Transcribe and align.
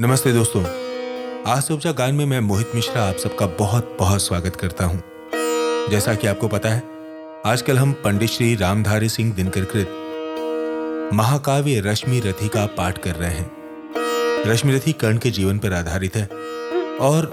नमस्ते 0.00 0.32
दोस्तों। 0.32 0.62
आज 1.46 1.62
से 1.62 1.74
उपजा 1.74 1.90
गान 1.92 2.14
में 2.14 2.24
मैं 2.26 2.40
मोहित 2.40 2.70
मिश्रा 2.74 3.02
आप 3.02 3.16
सबका 3.16 3.46
बहुत 3.46 3.96
बहुत 3.98 4.22
स्वागत 4.22 4.56
करता 4.56 4.84
हूँ। 4.84 5.02
जैसा 5.90 6.14
कि 6.14 6.26
आपको 6.26 6.48
पता 6.48 6.68
है, 6.68 6.82
आजकल 7.46 7.78
हम 7.78 7.92
पंडित 7.92 8.30
श्री 8.30 8.54
रामधारी 8.54 9.08
सिंह 9.08 9.32
दिनकर 9.34 9.64
कृत 9.64 11.10
महाकाव्य 11.14 11.80
रश्मि 11.80 12.20
रथी 12.20 12.48
का 12.48 12.64
पाठ 12.66 12.98
कर 12.98 13.14
रहे 13.14 13.30
हैं। 13.30 14.44
रश्मि 14.46 14.74
रथी 14.74 14.92
कर्ण 14.92 15.18
के 15.18 15.30
जीवन 15.30 15.58
पर 15.58 15.72
आधारित 15.72 16.16
है 16.16 16.26
और 17.00 17.30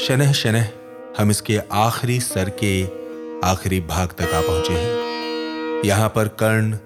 शनह 0.00 0.32
शनह 0.32 0.68
हम 1.18 1.30
इसके 1.30 1.58
आखिरी 1.72 2.20
सर 2.20 2.50
के 2.64 2.82
आखिरी 3.48 3.80
भाग 3.80 4.08
तक 4.08 4.32
आ 4.34 4.40
पहुँचे 4.40 4.72
हैं। 4.72 5.82
यहाँ 5.84 6.08
पर 6.08 6.28
कर्ण 6.28 6.78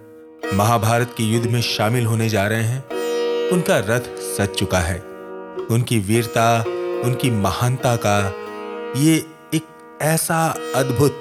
महाभारत 0.57 1.15
के 1.17 1.23
युद्ध 1.23 1.47
में 1.47 1.61
शामिल 1.61 2.07
होने 2.07 2.29
जा 2.29 2.47
रहे 2.47 2.62
हैं। 2.62 2.85
उनका 3.51 3.79
रथ 3.79 4.19
सच 4.19 4.59
चुका 4.59 4.79
है। 4.79 5.09
उनकी 5.71 5.98
वीरता, 5.98 6.61
उनकी 7.05 7.30
महानता 7.30 7.97
का 7.97 8.34
ये 8.97 9.15
एक 9.55 9.62
ऐसा 10.02 10.55
अद्भुत 10.74 11.12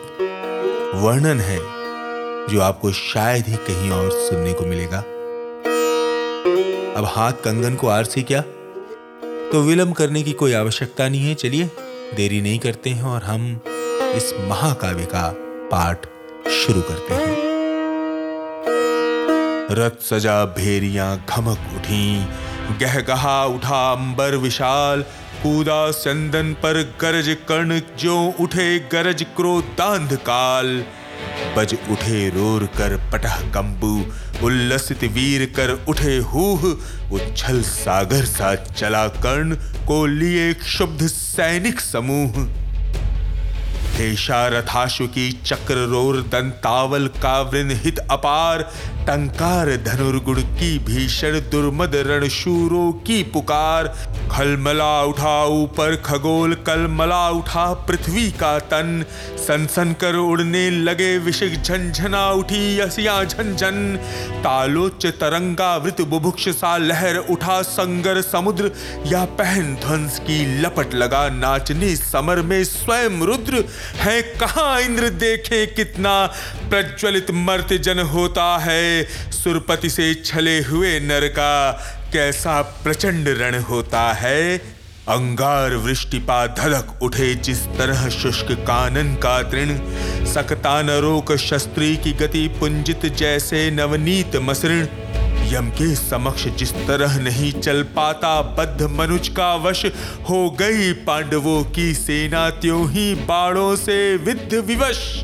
वर्णन 0.95 1.39
है, 1.39 1.59
जो 2.47 2.61
आपको 2.61 2.91
शायद 2.91 3.45
ही 3.47 3.55
कहीं 3.55 3.91
और 3.91 4.11
सुनने 4.11 4.53
को 4.53 4.65
मिलेगा। 4.65 4.99
अब 6.97 7.05
हाथ 7.05 7.33
कंगन 7.33 7.75
को 7.75 7.87
आरसी 7.87 8.23
क्या? 8.23 8.41
तो 9.51 9.61
विलंब 9.61 9.93
करने 9.93 10.23
की 10.23 10.31
कोई 10.31 10.53
आवश्यकता 10.53 11.09
नहीं 11.09 11.27
है, 11.27 11.35
चलिए, 11.35 11.65
देरी 12.15 12.41
नहीं 12.41 12.59
करते 12.59 12.89
हैं 12.89 13.03
और 13.03 13.23
हम 13.23 13.61
इस 14.15 14.33
महाकाव्य 14.39 15.05
का 15.05 15.33
पाठ 15.71 16.05
शुरू 16.49 16.81
करते 16.81 17.13
हैं। 17.13 17.37
रथ 19.71 20.03
सजा 20.03 20.45
भेरियाँ 20.45 21.25
घमक 21.29 21.57
उठी 21.75 22.25
गहगहा 22.77 23.43
उठा 23.45 23.91
अंबर 23.91 24.35
विशाल, 24.35 25.01
कूदा 25.43 25.91
चंदन 25.91 26.53
पर 26.53 26.81
गरज 27.01 27.35
कर्ण 27.47 27.79
जो 27.99 28.15
उठे 28.39 28.67
गरज 28.91 29.23
क्रोधांध 29.35 30.15
काल। 30.15 30.83
बज 31.57 31.75
उठे 31.91 32.29
रोर 32.29 32.65
कर 32.77 32.95
पटह 33.11 33.39
कंबू, 33.51 33.93
उल्लसित 34.43 35.03
वीर 35.03 35.45
कर 35.55 35.71
उठे 35.89 36.17
हूह, 36.17 36.65
उच्छल 37.11 37.61
सागर 37.61 38.25
सा 38.25 38.55
चला 38.55 39.07
कर्ण, 39.07 39.55
को 39.87 40.05
लिए 40.05 40.53
क्षुब्ध 40.53 41.07
सैनिक 41.07 41.79
समूह। 41.79 42.45
रथाशु 44.01 45.07
की 45.07 45.31
चक्र 45.45 45.73
रोर 45.73 46.17
दंतावल 46.17 47.07
कावृन 47.07 47.71
हित 47.71 47.97
अपार, 47.97 48.61
टंकार 49.07 49.77
धनुर्गुण 49.77 50.41
की 50.41 50.79
भीषण 50.79 51.39
दुर्मद 51.39 51.91
रणशूरों 51.95 52.91
की 52.91 53.23
पुकार। 53.23 53.87
खलमला 54.31 55.03
उठा 55.03 55.45
ऊपर 55.45 55.95
खगोल, 55.95 56.53
कलमला 56.53 57.29
उठा 57.29 57.73
पृथ्वी 57.73 58.31
का 58.31 58.59
तन। 58.59 59.05
सनसन 59.47 59.95
कर 60.01 60.15
उड़ने 60.15 60.69
लगे 60.69 61.17
विषिक 61.17 61.61
झंझना, 61.61 62.31
उठी 62.31 62.79
यसिया 62.79 63.23
झंझन। 63.23 63.99
तालोच 64.43 65.05
तरंगा 65.05 65.77
वृत 65.77 66.01
बुभुक्ष 66.01 66.49
सा 66.49 66.77
लहर 66.77 67.15
उठा 67.15 67.61
संगर 67.61 68.21
समुद्र। 68.21 68.71
या 69.05 69.25
पहन 69.25 69.75
ध्वंस 69.75 70.19
की 70.19 70.61
लपट 70.61 70.93
लगा 70.93 71.29
नाचने 71.29 71.95
समर 71.95 72.41
में 72.41 72.63
स्वयं 72.63 73.21
रुद्र। 73.21 73.63
है, 73.95 74.21
कहा 74.21 74.79
इंद्र 74.79 75.09
देखे 75.09 75.65
कितना 75.65 76.25
प्रज्वलित 76.69 77.31
मर्त 77.31 77.73
जन 77.73 77.99
होता 77.99 78.57
है? 78.57 79.03
सुरपति 79.31 79.89
से 79.89 80.13
छले 80.13 80.61
हुए 80.61 80.99
नर 80.99 81.27
का 81.27 81.71
कैसा 82.13 82.61
प्रचंड 82.61 83.27
रण 83.27 83.59
होता 83.59 84.13
है? 84.13 84.57
अंगार 85.07 85.75
वृष्टिपा 85.75 86.47
धधक 86.47 87.03
उठे 87.03 87.35
जिस 87.35 87.59
तरह 87.59 88.09
शुष्क 88.09 88.47
कानन 88.51 89.15
का 89.15 89.41
तृण। 89.43 89.77
सकता 90.25 90.81
नरोक 90.81 91.35
शस्त्री 91.35 91.97
की 91.97 92.11
गति 92.11 92.47
पुंजित 92.47 93.05
जैसे 93.05 93.71
नवनीत 93.71 94.35
मसृण। 94.35 94.85
यम 95.49 95.69
के 95.69 95.95
समक्ष 95.95 96.47
जिस 96.47 96.71
तरह 96.71 97.17
नहीं 97.17 97.51
चल 97.53 97.83
पाता, 97.83 98.41
बद्ध 98.41 98.81
मनुज 98.91 99.27
का 99.27 99.55
वश 99.55 99.85
हो 100.29 100.49
गई 100.51 100.93
पांडवों 100.93 101.63
की 101.63 101.93
सेना 101.93 102.49
त्यों 102.49 102.91
ही 102.91 103.15
बाणों 103.15 103.75
से 103.75 104.15
विद्ध 104.17 104.53
विवश। 104.53 105.23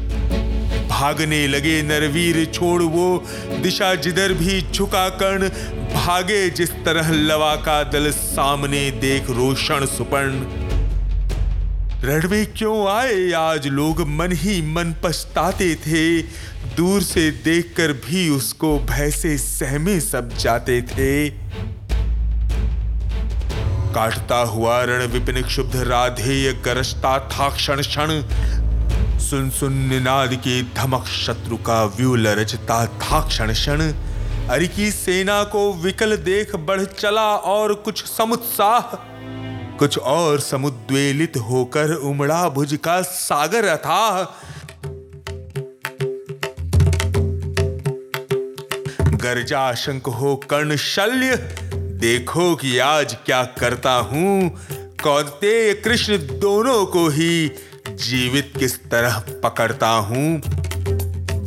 भागने 0.90 1.48
लगे 1.48 1.82
नरवीर 1.82 2.46
छोड़ 2.46 2.82
वो, 2.84 3.24
दिशा 3.62 3.96
जिधर 3.96 4.34
भी 4.34 4.66
झुका 4.74 5.10
कर्ण, 5.10 5.50
भागे 5.96 6.50
जिस 6.50 6.72
तरह 6.72 7.12
लवा 7.12 7.56
का 7.56 7.84
दल 7.84 8.12
सामने 8.12 8.92
देख 8.92 9.30
रोशन 9.30 9.86
सुपर्ण। 9.86 10.66
रण 12.04 12.30
में 12.30 12.46
क्यों 12.54 12.88
आए? 12.88 13.32
आज 13.32 13.68
लोग 13.68 14.02
मन 14.08 14.32
ही 14.32 14.62
मन 14.62 14.96
पछताते 15.04 15.76
थे। 15.76 16.22
दूर 16.76 17.02
से 17.02 17.32
देखकर 17.32 17.92
भी 18.06 18.30
उसको 18.30 18.78
भय 18.80 19.12
से 19.12 19.38
सहमे 19.38 20.00
सब 20.00 20.30
जाते 20.38 20.82
थे। 20.82 21.30
काटता 23.94 24.38
हुआ 24.38 24.84
रण 24.84 25.06
विपिन 25.08 25.42
क्षुब्ध 25.42 25.76
राधेय 25.76 26.54
गरजता 26.66 27.20
था 27.30 27.50
क्षण 27.50 27.82
क्षण। 27.82 28.22
सुन 29.20 29.50
सुन 29.50 29.74
निनाद 29.74 30.34
की 30.34 30.62
धमक 30.76 31.06
शत्रु 31.06 31.58
का 31.58 31.84
व्यूल 31.86 32.28
रचता 32.28 32.86
था 32.86 33.28
क्षण 33.28 33.54
क्षण। 33.54 33.82
अरि 34.50 34.68
की 34.68 34.92
सेना 34.92 35.44
को 35.44 35.74
विकल 35.74 36.18
देख 36.18 36.56
बढ़ 36.56 36.84
चला 36.84 37.36
और 37.36 37.74
कुछ 37.74 38.04
समुत्साह। 38.06 38.96
कुछ 39.78 39.98
और 39.98 40.40
समुद्वेलित 40.40 41.38
होकर 41.38 41.94
उमड़ा 41.94 42.50
भुज 42.50 42.78
का 42.84 43.02
सागर 43.02 43.66
अथाह 43.66 44.45
गर्जा 49.26 49.74
शंक 49.74 50.08
हो 50.08 50.36
कर्ण 50.50 50.76
शल्य 50.76 51.36
देखो 52.02 52.56
कि 52.56 52.78
आज 52.80 53.16
क्या 53.26 53.44
करता 53.60 53.92
हूँ। 53.92 54.50
कौते 55.04 55.74
कृष्ण 55.74 56.18
दोनों 56.40 56.86
को 56.86 57.08
ही 57.10 57.52
जीवित 57.90 58.54
किस 58.60 58.78
तरह 58.92 59.20
पकड़ता 59.44 59.88
हूँ। 59.88 60.42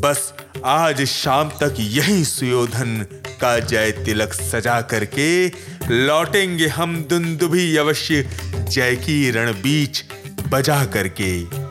बस 0.00 0.32
आज 0.64 1.04
शाम 1.04 1.50
तक 1.50 1.76
यही 1.78 2.24
सुयोधन 2.24 3.06
का 3.40 3.58
जय 3.58 3.92
तिलक 4.04 4.32
सजा 4.32 4.80
करके 4.80 5.48
लौटेंगे 5.90 6.66
हम 6.66 7.02
दुंदुभी 7.04 7.76
अवश्य। 7.76 8.22
जय 8.68 8.96
की 8.96 9.30
रण 9.30 9.52
बीच 9.52 10.04
बजा 10.48 10.84
करके। 10.84 11.67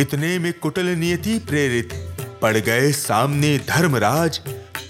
इतने 0.00 0.38
में 0.38 0.52
कुटल 0.52 0.86
नियति 0.86 1.38
प्रेरित। 1.38 1.88
पड़ 2.42 2.56
गए 2.56 2.92
सामने 2.92 3.58
धर्मराज। 3.58 4.40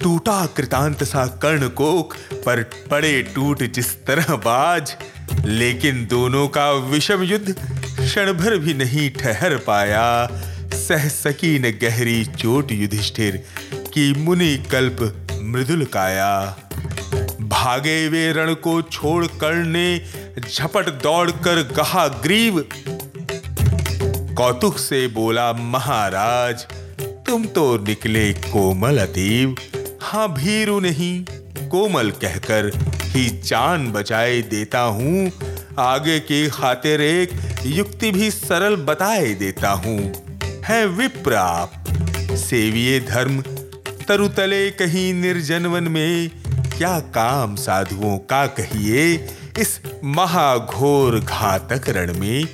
टूटा 0.02 0.46
कृतांत 0.46 1.04
सा 1.04 1.26
कर्ण 1.26 1.68
कोक 1.68 2.14
पर 2.46 2.62
पड़े 2.90 3.22
टूट 3.22 3.62
जिस 3.62 4.06
तरह 4.06 4.36
बाज। 4.36 4.96
लेकिन 5.44 6.06
दोनों 6.06 6.48
का 6.48 6.72
विषम 6.72 7.22
युद्ध 7.22 7.54
क्षण 8.00 8.32
भर 8.32 8.56
भी 8.56 8.74
नहीं 8.74 9.10
ठहर 9.10 9.56
पाया। 9.56 10.28
सह 10.74 11.08
सकी 11.08 11.58
न 11.58 11.70
गहरी 11.82 12.24
चोट 12.24 12.72
युधिष्ठिर 12.72 13.44
की 13.72 14.12
मुनि 14.14 14.64
कल्प 14.70 15.28
मृदुल 15.42 15.84
काया। 15.84 16.56
भागे 17.40 18.08
वे 18.08 18.32
रण 18.32 18.54
को 18.54 18.82
छोड़ 18.82 19.26
कर्ण 19.26 19.38
करने 19.38 20.02
झपट 20.50 21.02
दौड़ 21.02 21.30
कर 21.30 21.62
कहा, 21.62 22.08
ग्रीव 22.08 22.64
कौतुक 24.38 24.78
से 24.78 25.08
बोला, 25.08 25.52
महाराज, 25.52 26.66
तुम 27.26 27.44
तो 27.44 27.76
निकले 27.78 28.32
कोमल 28.32 28.98
अतीव। 28.98 29.56
हाँ 30.02 30.34
भीरु 30.34 30.80
नहीं, 30.80 31.24
कोमल 31.68 32.10
कहकर 32.10 32.70
ही 33.04 33.28
जान 33.44 33.92
बचाए 33.92 34.42
देता 34.42 34.80
हूँ। 34.80 35.32
आगे 35.78 36.20
की 36.20 36.48
खातिर 36.48 37.00
एक 37.00 37.30
युक्ति 37.66 38.10
भी 38.10 38.30
सरल 38.30 38.76
बताए 38.76 39.34
देता 39.34 39.70
हूँ। 39.70 40.12
है 40.64 40.86
विप्राप 40.86 41.84
सेविये 42.32 43.00
धर्म। 43.00 43.40
तरुतले 44.08 44.70
कहीं 44.70 45.14
निर्जन 45.14 45.66
वन 45.66 45.82
में, 45.82 46.30
क्या 46.78 47.00
काम 47.00 47.56
साधुओं 47.56 48.18
का 48.18 48.46
कहिए? 48.46 49.28
इस 49.58 49.80
महाघोर 50.04 51.20
घातक 51.20 51.88
रण 51.88 52.18
में 52.18 52.44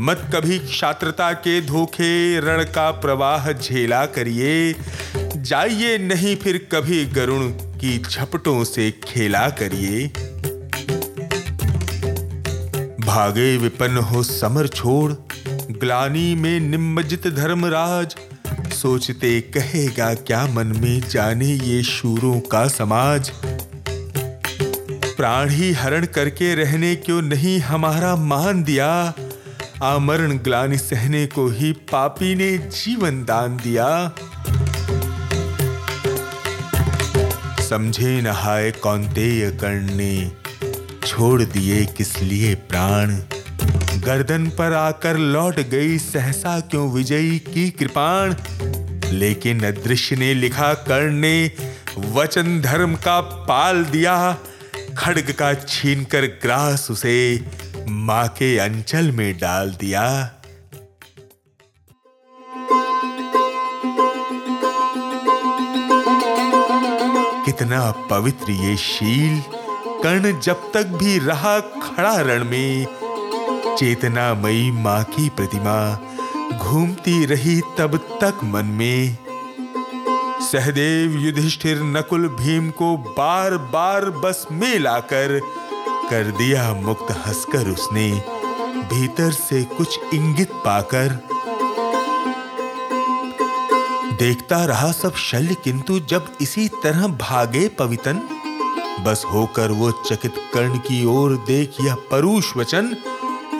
मत 0.00 0.30
कभी 0.34 0.58
क्षात्रता 0.58 1.32
के 1.32 1.60
धोखे, 1.60 2.40
रण 2.40 2.64
का 2.64 2.90
प्रवाह 2.90 3.52
झेला 3.52 4.06
करिए। 4.06 4.74
जाइए 5.36 5.98
नहीं 5.98 6.36
फिर 6.36 6.68
कभी 6.72 7.04
गरुण 7.04 7.48
की 7.50 7.98
झपटों 7.98 8.64
से 8.64 8.90
खेला 9.04 9.48
करिए। 9.50 10.06
भागे 13.00 13.56
विपन्न 13.56 13.96
हो 13.96 14.22
समर 14.22 14.66
छोड़, 14.66 15.12
ग्लानी 15.72 16.34
में 16.34 16.60
निम्मजित 16.60 17.26
धर्मराज। 17.26 18.16
सोचते 18.72 19.40
कहेगा 19.40 20.14
क्या 20.14 20.46
मन 20.46 20.66
में 20.66 21.00
जाने 21.00 21.46
ये 21.46 21.82
शूरों 21.82 22.40
का 22.40 22.68
समाज। 22.68 23.30
प्राण 25.16 25.48
ही 25.48 25.72
हरण 25.72 26.06
करके 26.06 26.54
रहने 26.54 26.96
क्यों 26.96 27.22
नहीं 27.22 27.58
हमारा 27.58 28.16
मान 28.16 28.62
दिया? 28.64 29.14
आमरण 29.82 30.38
ग्लानि 30.38 30.78
सहने 30.78 31.26
को 31.26 31.48
ही 31.48 31.72
पापी 31.72 32.34
ने 32.34 32.58
जीवन 32.58 33.24
दान 33.24 33.56
दिया। 33.56 34.12
समझे 37.68 38.20
नहाए 38.20 38.70
कौंतेय 38.70 39.50
कर्ण, 39.50 40.28
छोड़ 41.06 41.42
दिए 41.42 41.86
किस 41.86 42.22
लिए 42.22 42.54
प्राण? 42.54 43.16
गर्दन 44.00 44.46
पर 44.46 44.72
आकर 44.72 45.16
लौट 45.16 45.60
गई 45.60 45.98
सहसा 45.98 46.60
क्यों 46.60 46.92
विजयी 46.92 47.38
की 47.38 47.70
कृपाण? 47.70 48.34
लेकिन 49.12 49.60
अदृश्य 49.60 50.16
ने 50.16 50.34
लिखा, 50.34 50.74
कर्ण 50.74 51.12
ने 51.12 51.52
वचन 51.98 52.60
धर्म 52.60 52.94
का 52.94 53.20
पाल 53.20 53.84
दिया। 53.84 54.36
खड़ग 54.98 55.32
का 55.38 55.54
छीनकर 55.54 56.26
ग्रास 56.26 56.90
उसे 56.90 57.44
माँ 57.88 58.28
के 58.28 58.58
अंचल 58.58 59.10
में 59.10 59.38
डाल 59.38 59.70
दिया। 59.70 60.32
कितना 67.44 67.90
पवित्र 68.10 68.52
ये 68.52 68.76
शील, 68.76 69.40
कर्ण 70.02 70.40
जब 70.40 70.72
तक 70.72 70.86
भी 70.86 71.18
रहा 71.18 71.60
खड़ा 71.60 72.20
रण 72.20 72.44
में। 72.44 72.86
चेतना 73.78 74.34
मई 74.34 74.70
माँ 74.70 75.04
की 75.04 75.28
प्रतिमा 75.28 75.78
घूमती 76.58 77.24
रही 77.26 77.60
तब 77.78 77.96
तक 77.96 78.40
मन 78.44 78.64
में। 78.64 79.18
सहदेव 80.40 81.18
युधिष्ठिर 81.18 81.82
नकुल 81.82 82.28
भीम 82.28 82.70
को 82.70 82.96
बार 82.96 83.56
बार 83.56 84.10
बस 84.10 84.46
में 84.52 84.78
लाकर 84.78 85.40
कर 86.10 86.30
दिया 86.30 86.72
मुक्त 86.74 87.10
हंसकर 87.26 87.68
उसने, 87.68 88.10
भीतर 88.90 89.30
से 89.30 89.62
कुछ 89.76 89.98
इंगित 90.14 90.50
पाकर। 90.64 91.08
देखता 94.18 94.64
रहा 94.64 94.92
सब 94.92 95.14
शल्य, 95.14 95.56
किंतु 95.64 95.98
जब 96.00 96.32
इसी 96.40 96.68
तरह 96.82 97.06
भागे 97.06 97.68
पवितन, 97.68 98.20
बस 99.00 99.22
होकर 99.32 99.70
वो 99.70 99.90
चकित 99.90 100.34
कर्ण 100.54 100.78
की 100.78 101.04
ओर 101.04 101.36
देख 101.46 101.74
यह 101.80 101.94
परुष 102.10 102.56
वचन, 102.56 102.96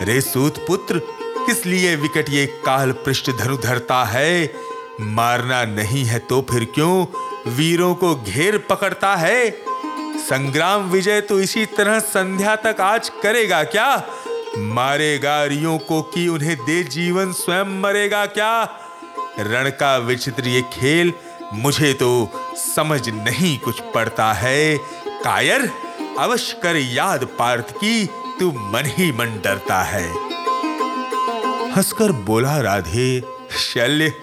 रे 0.01 0.21
सूत 0.21 0.57
पुत्र, 0.67 1.01
किस 1.45 1.65
लिए 1.65 1.95
विकट 1.95 2.29
ये 2.29 2.45
काल 2.65 2.91
पृष्ठ 2.91 3.31
धनु 3.31 3.57
धरता 3.57 4.03
है? 4.05 4.53
मारना 5.01 5.63
नहीं 5.65 6.03
है 6.05 6.19
तो 6.19 6.41
फिर 6.41 6.65
क्यों? 6.65 7.05
वीरों 7.51 7.95
को 7.95 8.15
घेर 8.15 8.57
पकड़ता 8.69 9.15
है? 9.15 9.66
संग्राम 10.17 10.81
विजय 10.81 11.21
तो 11.21 11.39
इसी 11.39 11.65
तरह 11.65 11.99
संध्या 11.99 12.55
तक 12.55 12.81
आज 12.81 13.09
करेगा 13.09 13.63
क्या? 13.63 14.03
मारेगा 14.57 15.43
रियों 15.45 15.77
को 15.79 16.01
कि 16.01 16.27
उन्हें 16.27 16.57
दे 16.57 16.83
जीवन 16.83 17.31
स्वयं 17.31 17.81
मरेगा 17.81 18.25
क्या? 18.25 18.63
रण 19.39 19.69
का 19.69 19.97
विचित्र 19.97 20.47
ये 20.47 20.61
खेल 20.61 21.13
मुझे 21.53 21.93
तो 21.93 22.31
समझ 22.55 23.09
नहीं 23.09 23.59
कुछ 23.59 23.81
पड़ता 23.95 24.33
है। 24.33 24.77
कायर, 25.23 25.69
अवश्य 26.19 26.59
कर 26.63 26.75
याद 26.75 27.23
पार्थ 27.39 27.71
की, 27.71 28.05
तू 28.39 28.51
मन 28.51 28.83
ही 28.85 29.11
मन 29.11 29.41
डरता 29.43 29.81
है। 29.83 30.09
हंसकर 31.71 32.11
बोला 32.11 32.61
राधे, 32.61 33.21
शल्य, 33.51 34.13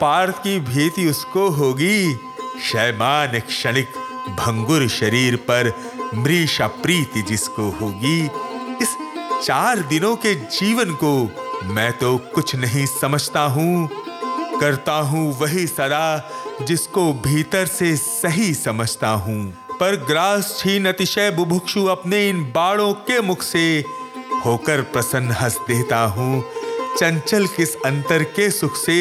पार्थ 0.00 0.36
की 0.36 0.60
भीति 0.60 1.06
उसको 1.06 1.48
होगी। 1.48 2.14
शैमान 2.62 3.38
क्षणिक 3.40 3.88
भंगुर 4.28 4.86
शरीर 4.88 5.36
पर 5.50 5.72
मृषा 6.14 6.66
प्रीति 6.82 7.22
जिसको 7.22 7.68
होगी, 7.70 8.18
इस 8.82 8.96
चार 9.44 9.80
दिनों 9.80 10.14
के 10.16 10.34
जीवन 10.34 10.92
को 11.04 11.12
मैं 11.64 11.92
तो 11.92 12.16
कुछ 12.34 12.54
नहीं 12.56 12.86
समझता 12.86 13.40
हूँ। 13.40 13.88
करता 14.60 14.92
हूँ 14.92 15.38
वही 15.38 15.66
सदा 15.66 16.30
जिसको 16.62 17.12
भीतर 17.12 17.66
से 17.66 17.96
सही 17.96 18.52
समझता 18.54 19.08
हूँ। 19.08 19.42
पर 19.80 19.96
ग्रास 20.08 20.56
छीन 20.58 20.86
अतिशय 20.86 21.30
बुभुक्षु 21.30 21.84
अपने 21.86 22.28
इन 22.28 22.42
बाड़ों 22.52 22.92
के 22.92 23.20
मुख 23.20 23.42
से 23.42 23.84
होकर 24.44 24.82
प्रसन्न 24.82 25.30
हंस 25.32 25.56
देता 25.68 26.00
हूँ। 26.06 26.42
चंचल 26.98 27.46
किस 27.46 27.74
अंतर 27.76 28.22
के 28.22 28.50
सुख 28.50 28.76
से 28.76 29.00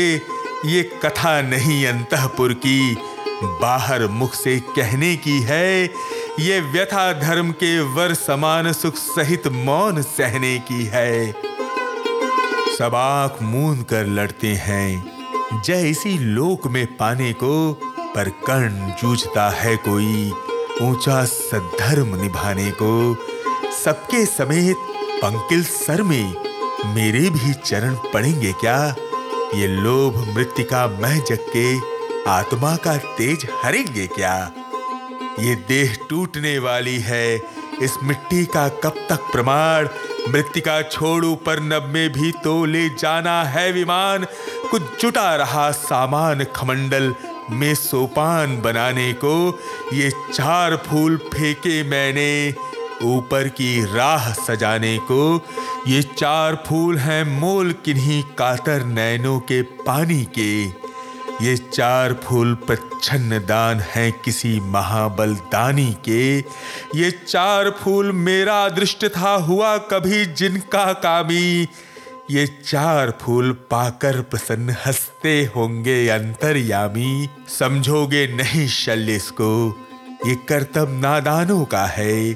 ये 0.65 0.83
कथा 1.06 1.42
नहीं 1.42 1.86
अंतपुर 1.88 2.54
की। 2.54 2.98
बाहर 3.44 4.06
मुख 4.07 4.33
से 4.33 4.59
कहने 4.75 5.15
की 5.15 5.39
है, 5.39 5.86
ये 6.39 6.59
व्यथा 6.62 7.12
धर्म 7.13 7.51
के 7.51 7.80
वर 7.95 8.13
समान 8.13 8.71
सुख 8.74 8.95
सहित 8.95 9.47
मौन 9.47 10.01
सहने 10.01 10.57
की 10.59 10.83
है। 10.86 11.31
सब 12.77 12.95
आँख 12.95 13.41
मूंद 13.41 13.83
कर 13.83 14.06
लड़ते 14.06 14.47
हैं, 14.47 15.62
जय 15.65 15.89
इसी 15.89 16.18
लोक 16.18 16.68
में 16.68 16.86
पाने 16.97 17.31
को, 17.33 17.71
पर 18.15 18.30
कर्ण 18.30 18.91
जूझता 19.01 19.50
है 19.50 19.75
कोई, 19.77 20.31
ऊँचा 20.81 21.24
सद्धर्म 21.25 22.15
निभाने 22.21 22.71
को। 22.71 23.15
सबके 23.75 24.25
समेत 24.25 24.75
पंकिल 25.24 25.63
सर 25.63 26.01
में 26.01 26.36
मेरे 26.86 27.30
भी 27.30 27.53
चरण 27.53 27.95
पड़ेंगे 28.13 28.51
क्या? 28.51 28.95
ये 29.56 29.68
लोभ 29.68 30.18
मृतिका 30.36 30.88
मह 31.01 31.18
जग 31.19 31.45
के 31.56 31.99
आत्मा 32.27 32.75
का 32.75 32.98
तेज 32.98 33.48
हरेंगे 33.63 34.07
क्या? 34.07 34.51
ये 35.39 35.56
देह 35.56 35.98
टूटने 36.10 36.60
वाली 36.60 37.00
है। 37.00 37.36
इस 37.81 37.95
मिट्टी 38.04 38.45
का 38.45 38.68
कब 38.69 39.06
तक 39.10 39.19
प्रमाण? 39.31 39.88
मृतिका 40.30 40.81
छोड़ू 40.81 41.36
पर 41.36 41.60
नब 41.60 41.83
में 41.83 42.10
भी 42.10 42.31
तो 42.31 42.66
ले 42.66 42.89
जाना 42.89 43.44
है 43.44 43.71
विमान। 43.71 44.25
कुछ 44.71 44.81
जुटा 45.01 45.36
रहा 45.36 45.71
सामान 45.71 46.44
खमंडल 46.44 47.13
में 47.51 47.75
सोपान 47.75 48.62
बनाने 48.62 49.13
को। 49.13 49.60
ये 49.94 50.12
चार 50.33 50.75
फूल 50.75 51.18
फेंके 51.18 51.83
मैंने 51.83 52.54
ऊपर 53.04 53.48
की 53.48 53.95
राह 53.95 54.33
सजाने 54.33 54.98
को। 54.98 55.45
ये 55.88 56.01
चार 56.01 56.63
फूल 56.68 56.98
हैं 56.98 57.39
मोल 57.39 57.72
किन्हीं 57.86 58.24
कातर 58.24 58.83
नैनों 58.83 59.39
के 59.39 59.62
पानी 59.62 60.24
के। 60.24 60.79
ये 61.41 61.56
चार 61.57 62.13
फूल 62.13 62.53
प्रच्छन्न 62.53 63.39
दान 63.39 63.80
हैं 63.80 64.12
किसी 64.12 64.59
महाबल 64.59 65.36
दानी 65.36 65.91
के। 66.09 66.39
ये 66.95 67.12
चार 67.12 67.69
फूल 67.69 68.12
मेरा 68.12 68.69
दृष्ट 68.69 69.05
था, 69.05 69.36
हुआ 69.36 69.77
कभी 69.77 70.25
जिनका 70.25 70.93
कामी। 70.93 71.67
ये 72.31 72.46
चार 72.65 73.13
फूल 73.22 73.51
पाकर 73.51 74.22
प्रसन्न 74.22 74.75
हँसते 74.86 75.51
होंगे 75.55 76.08
अंतर्यामी। 76.10 77.29
समझोगे 77.60 78.27
नहीं 78.27 78.67
शल्य 78.67 79.15
इसको, 79.15 79.79
ये 80.27 80.36
कर्तव्य 80.36 81.00
नादानों 81.00 81.65
का 81.65 81.86
है। 81.86 82.29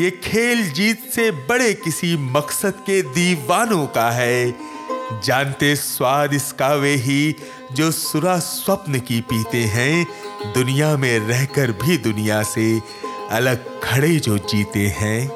ये 0.00 0.10
खेल 0.24 0.70
जीत 0.70 1.10
से 1.14 1.30
बड़े 1.30 1.72
किसी 1.74 2.16
मकसद 2.16 2.74
के 2.86 3.02
दीवानों 3.02 3.86
का 3.86 4.10
है। 4.10 4.54
जानते 5.24 5.76
स्वाद 5.76 6.34
इसका 6.34 6.74
वे 6.74 6.94
ही 6.94 7.34
जो 7.72 7.90
सुरा 7.90 8.38
स्वप्न 8.38 8.98
की 8.98 9.20
पीते 9.20 9.58
हैं, 9.58 10.06
दुनिया 10.54 10.96
में 10.96 11.18
रहकर 11.18 11.72
भी 11.72 11.98
दुनिया 11.98 12.42
से 12.42 12.82
अलग 13.30 13.80
खड़े 13.80 14.16
जो 14.16 14.38
जीते 14.38 14.86
हैं। 14.86 15.30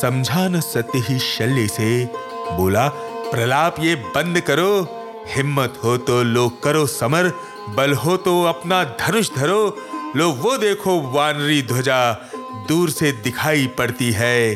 समझा 0.00 0.48
न 0.48 0.60
सत्य 0.60 0.98
ही 0.98 1.18
शल्य 1.18 1.66
से 1.68 2.04
बोला, 2.52 2.88
प्रलाप, 3.30 3.76
ये 3.80 3.94
बंद 3.94 4.40
करो। 4.40 4.88
हिम्मत 5.28 5.80
हो 5.84 5.96
तो 5.98 6.22
लो 6.22 6.48
करो 6.48 6.86
समर, 6.86 7.32
बल 7.68 7.92
हो 7.94 8.16
तो 8.16 8.42
अपना 8.42 8.84
धनुष 8.84 9.30
धरो। 9.36 9.76
लो, 10.16 10.30
वो 10.30 10.56
देखो 10.56 11.00
वानरी 11.00 11.62
ध्वजा 11.62 12.12
दूर 12.68 12.90
से 12.90 13.12
दिखाई 13.12 13.66
पड़ती 13.66 14.10
है। 14.12 14.54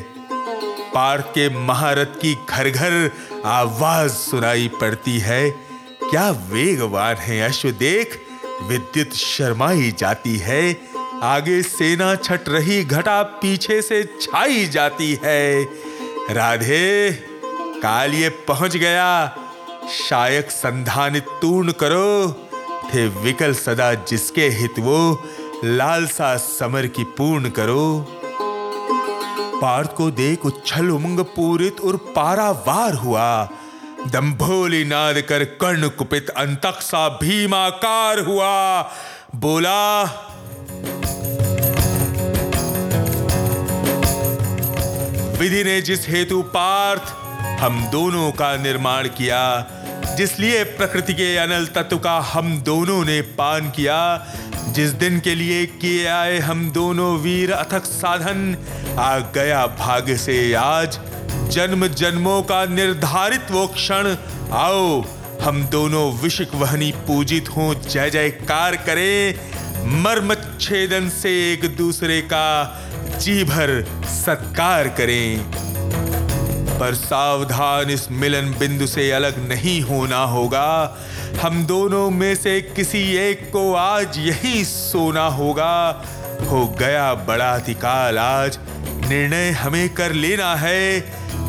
पार्थ 0.94 1.24
के 1.24 1.48
महारथ 1.66 2.20
की 2.22 2.38
घर 2.50 2.70
घर 2.70 3.10
आवाज़ 3.44 4.12
सुनाई 4.12 4.70
पड़ती 4.80 5.18
है। 5.18 5.69
क्या 6.10 6.30
वेगवान 6.30 7.16
है 7.16 7.48
अश्व 7.48 7.70
देख? 7.70 8.20
विद्युत 8.62 9.10
शर्माई 9.10 9.94
जाती 9.98 10.36
है। 10.36 10.80
आगे 11.22 11.62
सेना 11.62 12.14
छट 12.14 12.48
रही, 12.48 12.84
घटा 12.84 13.22
पीछे 13.22 13.82
से 13.82 14.04
छाई 14.20 14.66
जाती 14.66 15.18
है। 15.24 15.64
राधे, 16.30 17.12
काल 17.82 18.14
ये 18.14 18.28
पहुँच 18.28 18.76
गया। 18.76 19.36
शायक 20.08 20.50
संधानित 20.50 21.26
तूर्ण 21.42 21.72
करो। 21.72 22.30
थे 22.94 23.06
विकल 23.08 23.54
सदा 23.54 23.94
जिसके 23.94 24.48
हित 24.48 24.78
वो, 24.78 25.28
लालसा 25.64 26.36
समर 26.36 26.86
की 26.86 27.04
पूर्ण 27.04 27.50
करो। 27.50 28.06
पार्थ 29.62 29.94
को 29.94 30.10
देख 30.10 30.46
उच्छल 30.46 30.90
उमंग 30.90 31.20
पूरित 31.20 31.80
और 31.80 31.96
पारावार 31.96 32.94
हुआ। 32.94 33.48
दम्भोली 34.06 34.84
नाद 34.84 35.20
कर 35.20 35.44
कर्ण 35.60 35.88
कुपित 35.88 36.28
अंतक 36.28 36.80
सा 36.82 37.08
भीमाकार 37.08 38.18
हुआ। 38.18 38.82
बोला, 39.36 40.02
विधि 45.38 45.62
ने 45.64 45.80
जिस 45.82 46.08
हेतु 46.08 46.42
पार्थ 46.42 47.12
हम 47.60 47.84
दोनों 47.92 48.30
का 48.32 48.56
निर्माण 48.56 49.08
किया 49.08 49.42
जिसलिए 50.16 50.64
प्रकृति 50.64 51.14
के 51.14 51.36
अनल 51.36 51.66
तत्व 51.66 51.98
का 51.98 52.18
हम 52.18 52.60
दोनों 52.60 53.04
ने 53.04 53.20
पान 53.20 53.70
किया, 53.70 54.26
जिस 54.68 54.90
दिन 54.90 55.20
के 55.20 55.34
लिए 55.34 55.64
किए 55.66 56.06
आए 56.06 56.38
हम 56.38 56.70
दोनों 56.70 57.16
वीर 57.18 57.52
अथक 57.52 57.84
साधन, 57.84 58.56
आ 58.98 59.18
गया 59.18 59.66
भाग्य 59.66 60.16
से 60.16 60.54
आज 60.54 60.98
जन्म 61.50 61.86
जन्मों 61.86 62.42
का 62.42 62.64
निर्धारित 62.64 63.46
वो 63.50 63.66
क्षण। 63.66 64.16
आओ, 64.52 65.04
हम 65.42 65.64
दोनों 65.64 66.12
विशिक 66.12 66.54
वहनी 66.54 66.92
पूजित 67.06 67.48
हों 67.48 67.74
जय 67.74 68.10
जयकार 68.10 68.76
करें। 68.76 69.34
मर्म 70.02 70.34
छेदन 70.34 71.08
से 71.08 71.52
एक 71.52 71.76
दूसरे 71.76 72.20
का 72.20 72.80
जी 73.18 73.44
भर 73.44 73.84
सत्कार 74.04 74.88
करें। 74.88 75.50
पर 76.78 76.94
सावधान 76.94 77.90
इस 77.90 78.10
मिलन 78.10 78.54
बिंदु 78.58 78.86
से 78.86 79.10
अलग 79.10 79.48
नहीं 79.48 79.82
होना 79.82 80.24
होगा। 80.24 80.98
हम 81.42 81.66
दोनों 81.66 82.10
में 82.10 82.34
से 82.34 82.60
किसी 82.60 83.16
एक 83.16 83.50
को 83.52 83.74
आज 83.74 84.18
यही 84.18 84.64
सोना 84.64 85.26
होगा। 85.26 86.04
हो 86.50 86.66
गया 86.66 87.14
बड़ा 87.14 87.50
अधिकाल 87.50 88.18
आज। 88.18 88.58
निर्णय 89.10 89.50
हमें 89.50 89.88
कर 89.94 90.12
लेना 90.12 90.54
है। 90.56 91.00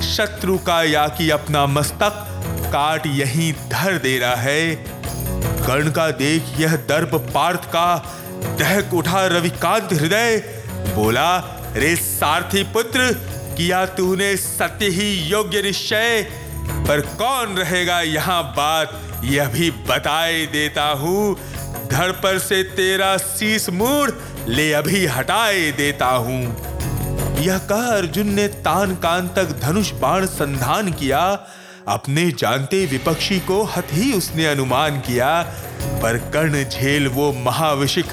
शत्रु 0.01 0.58
का 0.58 0.84
या 0.84 1.08
कि 1.08 1.30
अपना 1.30 1.65
मस्तक 1.65 2.25
काट 2.74 3.06
यहीं 3.08 3.53
धर 3.70 3.98
देना 3.98 4.36
है। 4.36 4.75
कर्ण 5.65 5.91
का 5.91 6.10
देख 6.12 6.44
यह 6.60 6.75
दर्प 6.75 7.15
पार्थ 7.34 7.65
का 7.65 7.88
दहक 8.60 8.94
उठा 8.94 9.25
रविकांत 9.27 9.94
हृदय। 9.94 10.38
बोला, 10.96 11.38
रे 11.75 11.96
सारथी 11.96 12.63
पुत्र, 12.63 13.12
किया 13.58 13.86
तूने 13.86 14.36
सत्य 14.38 14.86
ही 14.86 15.12
योग्य 15.27 15.62
निश्चय? 15.62 16.22
पर 16.88 17.01
कौन 17.01 17.56
रहेगा 17.58 18.01
यहाँ 18.01 18.44
बात 18.58 19.22
यह 19.24 19.48
भी 19.48 19.72
बताए 19.72 20.46
देता 20.46 20.88
हूँ। 20.96 21.36
धड़ 21.88 22.12
पर 22.12 22.39
से 22.39 22.63
तेरा 22.63 23.18
शीस 23.18 23.70
मूड 23.70 24.20
ले 24.48 24.72
अभी 24.74 25.06
हटाए 25.06 25.72
देता 25.72 26.06
हूँ। 26.06 26.70
यह 27.41 27.57
कह 27.57 27.98
अर्जुन 27.98 28.27
ने 28.27 28.48
तान 28.48 28.95
कान 28.95 29.27
तक 29.27 29.60
धनुष 29.60 29.91
बाण 29.91 30.25
संधान 30.25 30.91
किया। 30.91 31.48
अपने 31.88 32.31
जानते 32.31 32.86
विपक्षी 32.86 33.39
को 33.39 33.63
हत 33.63 33.88
ही 33.91 34.13
उसने 34.13 34.45
अनुमान 34.45 35.00
किया। 35.00 35.41
पर 36.01 36.17
कर्ण 36.17 36.63
झेल 36.63 37.07
वो 37.07 37.33
महाविशिक 37.33 38.05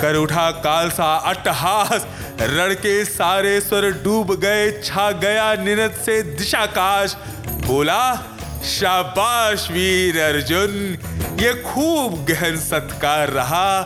कर 0.00 0.16
उठा 0.16 0.50
काल 0.50 0.90
सा 0.90 1.16
अट्टहास। 1.16 2.06
रण 2.40 2.74
के 2.74 3.04
सारे 3.04 3.60
स्वर 3.60 3.90
डूब 3.90 4.40
गए, 4.40 4.82
छा 4.84 5.10
गया 5.10 5.54
निनत 5.54 6.02
से 6.06 6.22
दिशाकाश। 6.22 7.16
बोला, 7.66 8.16
शाबाश 8.64 9.70
वीर 9.70 10.20
अर्जुन, 10.20 10.98
ये 11.40 11.62
खूब 11.62 12.26
गहन 12.30 12.56
सत्कार 12.56 13.28
रहा। 13.28 13.82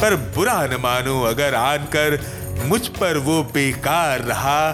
पर 0.00 0.16
बुरा 0.16 0.66
न 0.66 0.76
मानो, 0.80 1.22
अगर 1.22 1.54
आनकर 1.54 2.41
मुझ 2.60 2.88
पर 2.88 3.18
वो 3.18 3.42
बेकार 3.42 4.20
रहा। 4.20 4.70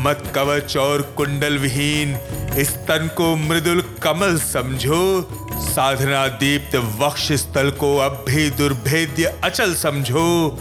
मत 0.00 0.32
कवच 0.34 0.76
और 0.76 1.02
कुंडल 1.02 1.58
विहीन, 1.58 2.16
इस 2.56 2.70
तन 2.74 3.10
को 3.16 3.36
मृदुल 3.36 3.80
कमल 4.02 4.38
समझो। 4.38 5.28
साधना 5.52 6.26
दीप्त 6.28 6.76
वक्ष 6.76 7.32
स्थल 7.32 7.70
को 7.70 7.96
अब 7.96 8.24
भी 8.28 8.50
दुर्भेद्य 8.50 9.40
अचल 9.44 9.74
समझो। 9.74 10.58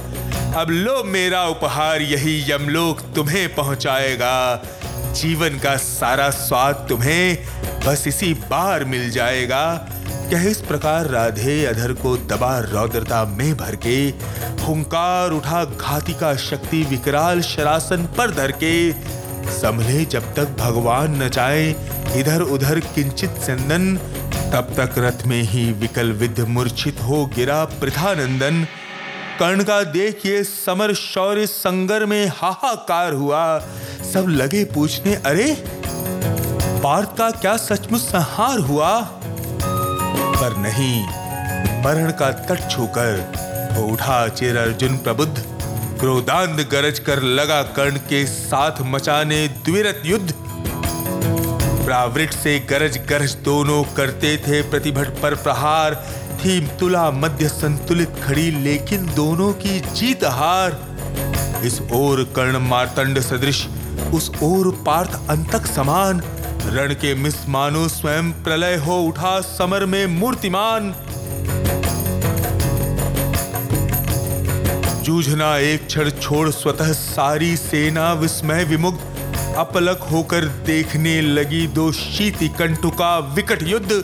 अब 0.55 0.67
लो 0.69 1.03
मेरा 1.03 1.43
उपहार, 1.45 2.01
यही 2.01 2.51
यमलोक 2.51 3.01
तुम्हें 3.15 3.55
पहुंचाएगा। 3.55 4.61
जीवन 5.15 5.49
का 5.49 5.75
सारा 5.75 6.29
स्वाद 6.29 6.85
तुम्हें 6.89 7.37
बस 7.85 8.03
इसी 8.07 8.33
बार 8.33 8.83
मिल 8.83 9.09
जाएगा। 9.11 9.87
क्या 10.29 10.41
इस 10.41 10.57
प्रकार 10.57 11.05
राधे 11.05 11.65
अधर 11.65 11.93
को 11.93 12.17
दबा 12.17 12.59
रौद्रता 12.59 13.25
में 13.25 13.57
भर 13.57 13.75
के, 13.75 14.09
हुंकार 14.63 15.31
उठा 15.31 15.65
घाती 15.65 16.13
का 16.13 16.35
शक्ति 16.35 16.83
विकराल 16.83 17.41
शरासन 17.41 18.05
पर 18.17 18.31
धर 18.31 18.51
के, 18.51 18.91
संभले 19.51 20.05
जब 20.05 20.35
तक 20.35 20.55
भगवान 20.59 21.23
न 21.23 21.29
चाहे 21.29 21.69
इधर 22.19 22.41
उधर 22.41 22.79
किंचित 22.79 23.29
चंदन, 23.29 23.97
तब 24.51 24.73
तक 24.77 24.95
रथ 24.97 25.27
में 25.27 25.41
ही 25.41 25.71
विकल 25.71 26.11
विद्ध 26.11 26.39
मूर्छित 26.39 27.01
हो 27.01 27.25
गिरा 27.25 27.65
प्रथानंदन। 27.65 28.67
कर्ण 29.39 29.63
का 29.63 29.83
देखिए 29.83 30.43
समर 30.43 30.93
शौर्य 30.93 31.47
संगर 31.47 32.05
में 32.05 32.27
हाहाकार 32.27 33.13
हुआ। 33.13 33.59
सब 34.13 34.25
लगे 34.29 34.63
पूछने, 34.63 35.15
अरे, 35.15 35.63
पार्थ 36.83 37.17
का 37.17 37.31
क्या 37.31 37.57
सचमुच 37.57 38.01
संहार 38.01 38.59
हुआ? 38.59 39.15
पर 40.41 40.55
नहीं। 40.57 41.01
मरण 41.83 42.11
का 42.11 42.31
तट 42.31 42.69
छूकर 42.71 43.77
उठा 43.83 44.27
चेर 44.27 44.57
अर्जुन 44.57 44.97
प्रबुद्ध। 44.97 45.33
क्रोधांध 45.99 46.59
गरज 46.71 46.99
कर 46.99 47.21
लगा 47.21 47.61
कर्ण 47.75 47.97
के 48.09 48.25
साथ 48.25 48.81
मचाने 48.81 49.47
द्विरत 49.65 50.01
युद्ध। 50.05 50.33
प्रावृत 51.85 52.33
से 52.33 52.59
गरज 52.69 52.97
गरज 53.09 53.35
दोनों 53.45 53.83
करते 53.95 54.35
थे 54.37 54.61
प्रतिभट 54.61 55.21
पर 55.21 55.35
प्रहार। 55.35 55.95
थी 56.39 56.59
तुला 56.79 57.09
मध्य 57.11 57.47
संतुलित 57.47 58.15
खड़ी, 58.23 58.49
लेकिन 58.53 59.05
दोनों 59.15 59.51
की 59.53 59.79
जीत 59.79 60.23
हार। 60.23 60.77
इस 61.65 61.79
ओर 61.93 62.23
कर्ण 62.35 62.59
मार्तंड 62.59 63.19
सदृश, 63.19 63.65
उस 64.13 64.31
ओर 64.43 64.71
पार्थ 64.85 65.19
अंतक 65.29 65.65
समान। 65.65 66.21
रण 66.65 66.93
के 66.93 67.13
मिस 67.15 67.47
मानो 67.49 67.87
स्वयं 67.87 68.31
प्रलय 68.43 68.75
हो 68.75 68.99
उठा 69.01 69.39
समर 69.41 69.85
में 69.85 70.05
मूर्तिमान। 70.07 70.93
जूझना 75.03 75.57
एक 75.57 75.85
क्षण 75.87 76.09
छोड़ 76.09 76.49
स्वतः 76.49 76.91
सारी 76.93 77.55
सेना 77.57 78.11
विस्मय 78.13 78.63
विमुग्ध, 78.63 78.99
अपलक 79.57 79.99
होकर 80.11 80.45
देखने 80.65 81.21
लगी 81.21 81.67
दो 81.67 81.91
शीति 81.91 82.47
कंटु 82.49 82.89
का 82.89 83.17
विकट 83.35 83.63
युद्ध। 83.63 84.03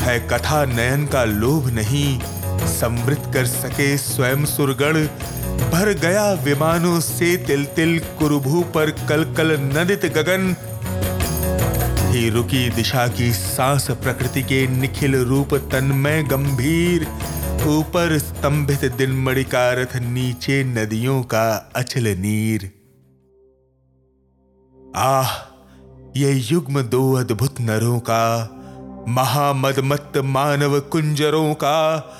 है 0.00 0.18
कथा 0.28 0.64
नयन 0.64 1.06
का 1.06 1.24
लोभ 1.24 1.68
नहीं 1.70 2.18
समृत 2.74 3.30
कर 3.34 3.46
सके 3.46 3.96
स्वयं 3.96 4.44
सुरगण। 4.44 5.06
भर 5.70 5.92
गया 5.92 6.32
विमानों 6.32 7.00
से 7.00 7.36
तिल 7.36 7.64
तिल 7.64 7.98
कुरुभू 8.18 8.60
पर 8.74 8.90
कल 9.08 9.24
कल 9.36 9.56
नदित 9.60 10.04
गगन। 10.06 10.54
ही 12.16 12.30
रुकी 12.30 12.68
दिशा 12.68 13.08
की 13.08 13.32
सांस 13.32 13.90
प्रकृति 13.90 14.42
के 14.42 14.66
निखिल 14.66 15.16
रूप 15.16 15.54
तन्मय 15.54 16.22
गंभीर। 16.22 17.06
ऊपर 17.66 18.18
स्तंभित 18.18 18.84
दिन 18.84 19.10
मणि 19.10 19.44
का 19.44 19.72
रथ, 19.72 19.96
नीचे 19.96 20.64
नदियों 20.64 21.22
का 21.22 21.72
अचल 21.76 22.08
नीर। 22.08 22.70
आह, 24.96 25.28
ये 26.16 26.32
युग्म 26.32 26.82
दो 26.82 27.12
अद्भुत 27.12 27.60
नरों 27.60 27.98
का, 27.98 28.50
महामदमत्त 29.08 30.18
मानव 30.18 30.80
कुंजरों 30.80 31.54
का। 31.54 32.10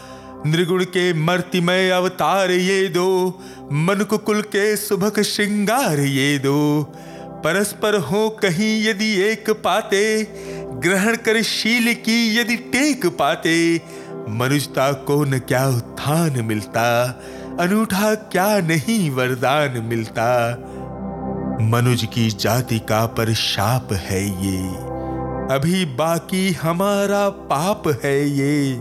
निर्गुण 0.46 0.84
के 0.84 1.14
मर्तिमय 1.14 1.90
अवतार 1.90 2.50
ये 2.50 2.88
दो 2.88 3.40
मन 3.72 3.94
मनुकुल 3.94 4.42
के 4.42 4.76
सुभक 4.76 5.20
श्रृंगार 5.20 6.00
ये 6.00 6.38
दो। 6.38 6.92
परस्पर 7.46 7.94
हो 7.94 8.28
कहीं 8.30 8.84
यदि 8.84 9.10
एक 9.22 9.50
पाते, 9.64 10.22
ग्रहण 10.82 11.16
कर 11.16 11.42
शील 11.42 11.92
की 11.94 12.38
यदि 12.38 12.56
टेक 12.56 13.06
पाते, 13.06 13.80
मनुष्यता 14.28 14.92
को 14.92 15.24
न 15.24 15.38
क्या 15.38 15.66
उत्थान 15.68 16.40
मिलता, 16.44 16.86
अनूठा 17.60 18.14
क्या 18.14 18.58
नहीं 18.58 19.10
वरदान 19.10 19.78
मिलता। 19.82 20.26
मनुज 21.62 22.04
की 22.04 22.28
जाति 22.30 22.78
का 22.78 23.06
पर 23.06 23.32
शाप 23.34 23.92
है 23.92 24.22
ये, 24.24 24.58
अभी 25.54 25.84
बाकी 25.84 26.50
हमारा 26.52 27.28
पाप 27.28 27.88
है 28.04 28.18
ये। 28.28 28.80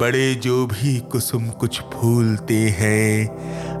बड़े 0.00 0.34
जो 0.34 0.66
भी 0.66 0.98
कुसुम 1.12 1.48
कुछ 1.48 1.80
भूलते 1.94 2.58
हैं, 2.78 3.26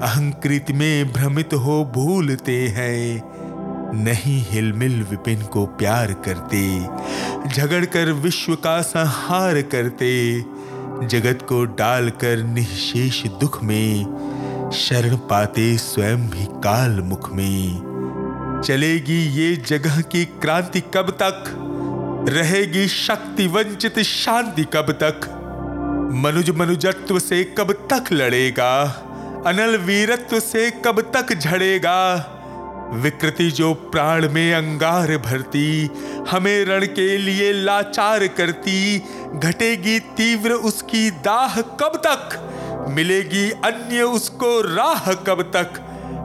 अहंकृत 0.00 0.66
में 0.70 1.12
भ्रमित 1.12 1.54
हो 1.54 1.84
भूलते 1.94 2.58
हैं। 2.68 3.33
नहीं 3.92 4.44
हिलमिल 4.48 5.02
विपिन 5.02 5.42
को 5.42 5.66
प्यार 5.66 6.12
करते 6.12 6.86
झगड़ 7.48 7.84
कर 7.84 8.12
विश्व 8.12 8.54
का 8.54 8.82
संहार 8.82 9.62
करते, 9.62 10.40
जगत 11.06 11.46
को 11.48 11.64
डालकर 11.64 12.42
निशेष 12.42 13.26
दुख 13.26 13.62
में, 13.62 14.04
शरण 14.74 15.16
पाते 15.16 15.78
स्वयं 15.78 16.30
भी 16.30 16.44
काल 16.44 16.90
मुख 16.90 17.32
में। 17.32 18.60
चलेगी 18.66 19.22
ये 19.22 19.56
जगह 19.56 20.00
की 20.00 20.24
क्रांति 20.24 20.80
कब 20.80 21.10
तक? 21.10 21.44
रहेगी 22.28 22.88
शक्ति 22.88 23.46
वंचित 23.46 23.98
शांति 23.98 24.64
कब 24.64 24.92
तक? 25.02 25.20
मनुज 26.12 26.50
मनुजत्व 26.50 27.18
से 27.18 27.54
कब 27.58 27.72
तक 27.72 28.12
लड़ेगा? 28.12 28.82
अनल 29.46 29.76
वीरत्व 29.76 30.40
से 30.40 30.70
कब 30.70 31.00
तक 31.00 31.34
झड़ेगा? 31.34 32.30
विकृति 32.92 33.50
जो 33.50 33.74
प्राण 33.74 34.28
में 34.28 34.54
अंगार 34.54 35.16
भरती, 35.18 35.90
हमें 36.30 36.64
रण 36.64 36.86
के 36.86 37.18
लिए 37.18 37.52
लाचार 37.52 38.26
करती, 38.26 39.02
घटेगी 39.34 39.98
तीव्र 39.98 40.52
उसकी 40.52 41.10
दाह 41.10 41.60
कब 41.60 42.02
तक? 42.06 42.50
मिलेगी 42.88 43.50
अन्य 43.50 44.02
उसको 44.02 44.60
राह 44.74 45.12
कब 45.12 45.42
तक? 45.42 45.80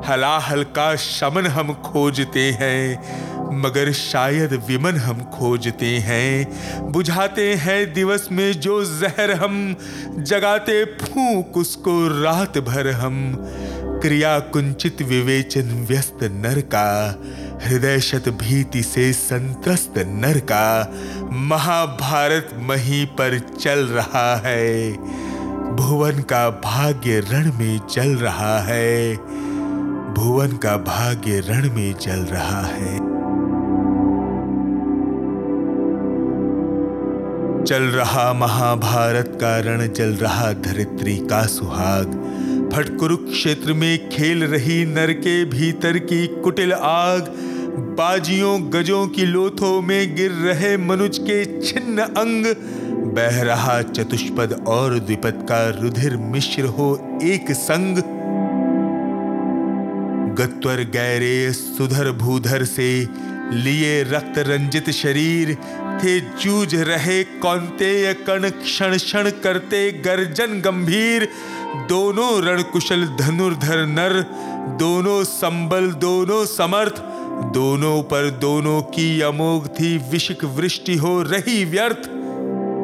हलाहल 0.06 0.64
का 0.64 0.96
शमन 0.96 1.46
हम 1.48 1.74
खोजते 1.74 2.52
हैं, 2.52 3.20
मगर 3.60 3.92
शायद 3.92 4.54
विमन 4.68 4.96
हम 4.96 5.22
खोजते 5.22 5.98
हैं। 5.98 6.48
बुझाते 6.92 7.54
हैं 7.54 7.94
दिवस 7.94 8.28
में 8.32 8.54
जो 8.54 8.86
जहर 8.86 9.32
हम, 9.32 9.76
जगाते 10.18 10.86
फूक 10.86 11.58
उसको 11.58 12.24
रात 12.24 12.58
भर 12.58 12.88
हम। 12.88 13.34
क्रिया 14.02 14.40
कुंचित 14.40 15.02
विवेचन 15.02 15.86
व्यस्त 15.90 16.20
नर 16.24 16.60
का 16.62 17.22
हृदय 17.66 18.00
शत 18.00 18.30
भीति 18.30 18.84
से 18.84 19.12
संतस्त 19.14 19.94
नर 19.98 20.40
का 20.40 20.94
महाभारत 21.32 22.50
मही 22.60 23.06
पर 23.06 23.38
चल 23.40 23.80
रहा 23.88 24.36
है, 24.36 24.92
भुवन 25.76 26.22
का 26.22 26.50
भाग्य 26.50 27.20
रण 27.20 27.52
में 27.54 27.80
चल 27.80 28.16
रहा 28.16 28.60
है, 28.60 29.16
भुवन 30.14 30.58
का 30.58 30.78
भाग्य 30.78 31.40
रण 31.40 31.70
में 31.76 31.94
चल 31.94 32.26
रहा 32.32 32.62
है। 32.62 32.98
चल 37.66 37.84
रहा 37.84 38.34
महाभारत 38.34 39.38
का 39.42 39.60
रण, 39.60 39.88
चल 39.88 40.14
रहा 40.16 40.52
धरित्री 40.54 41.18
का 41.18 41.46
सुहाग 41.48 42.16
कुरुक्षेत्र 42.74 43.74
में 43.74 44.10
खेल 44.10 44.44
रही 44.44 44.86
नर 44.86 45.12
के 45.14 45.46
भीतर 45.46 45.98
की 45.98 46.28
कुटिल 46.28 46.74
आग, 46.74 47.22
बाजियों 47.98 48.74
गजों 48.74 49.08
की 49.08 49.26
लोथों 49.26 49.82
में 49.82 50.16
गिर 50.16 50.32
रहे 50.32 50.78
मनुज 50.78 51.18
के 51.18 51.62
छिन्न 51.62 52.00
अंग, 52.02 52.46
बह 53.16 53.42
रहा 53.42 53.82
चतुष्पद 53.82 54.66
और 54.68 55.00
द्विपद 55.00 55.46
का 55.50 55.70
रुधिर 55.70 56.18
मिश्र 56.18 56.62
हो 56.62 57.20
एक 57.24 57.52
संग। 57.52 57.98
गत्वर 60.38 60.84
गैरे 60.94 61.52
सुधर 61.52 62.12
भूधर 62.12 62.64
से 62.66 63.08
लिए 63.54 64.04
रक्त 64.04 64.38
रंजित 64.38 64.90
शरीर, 64.90 65.54
थे 66.04 66.20
जूझ 66.20 66.76
रहे 66.76 67.24
कौनते 67.24 68.14
कण 68.14 68.50
क्षण 68.50 68.98
क्षण 68.98 69.30
करते 69.30 69.92
गर्जन 69.92 70.62
गंभीर। 70.62 71.28
दोनों 71.76 72.42
रणकुशल, 72.42 73.06
धनुर्धर, 73.06 73.86
नर, 73.86 74.22
दोनों 74.80 75.24
संबल, 75.24 75.92
दोनों 75.92 76.46
समर्थ, 76.46 77.02
दोनों 77.54 78.02
पर 78.04 78.30
दोनों 78.30 78.82
की 78.82 79.22
अमोघ 79.22 79.68
थी, 79.68 79.98
विशिक 79.98 80.44
वृष्टि 80.44 80.96
हो 80.96 81.22
रही 81.22 81.66
व्यर्थ। 81.66 82.10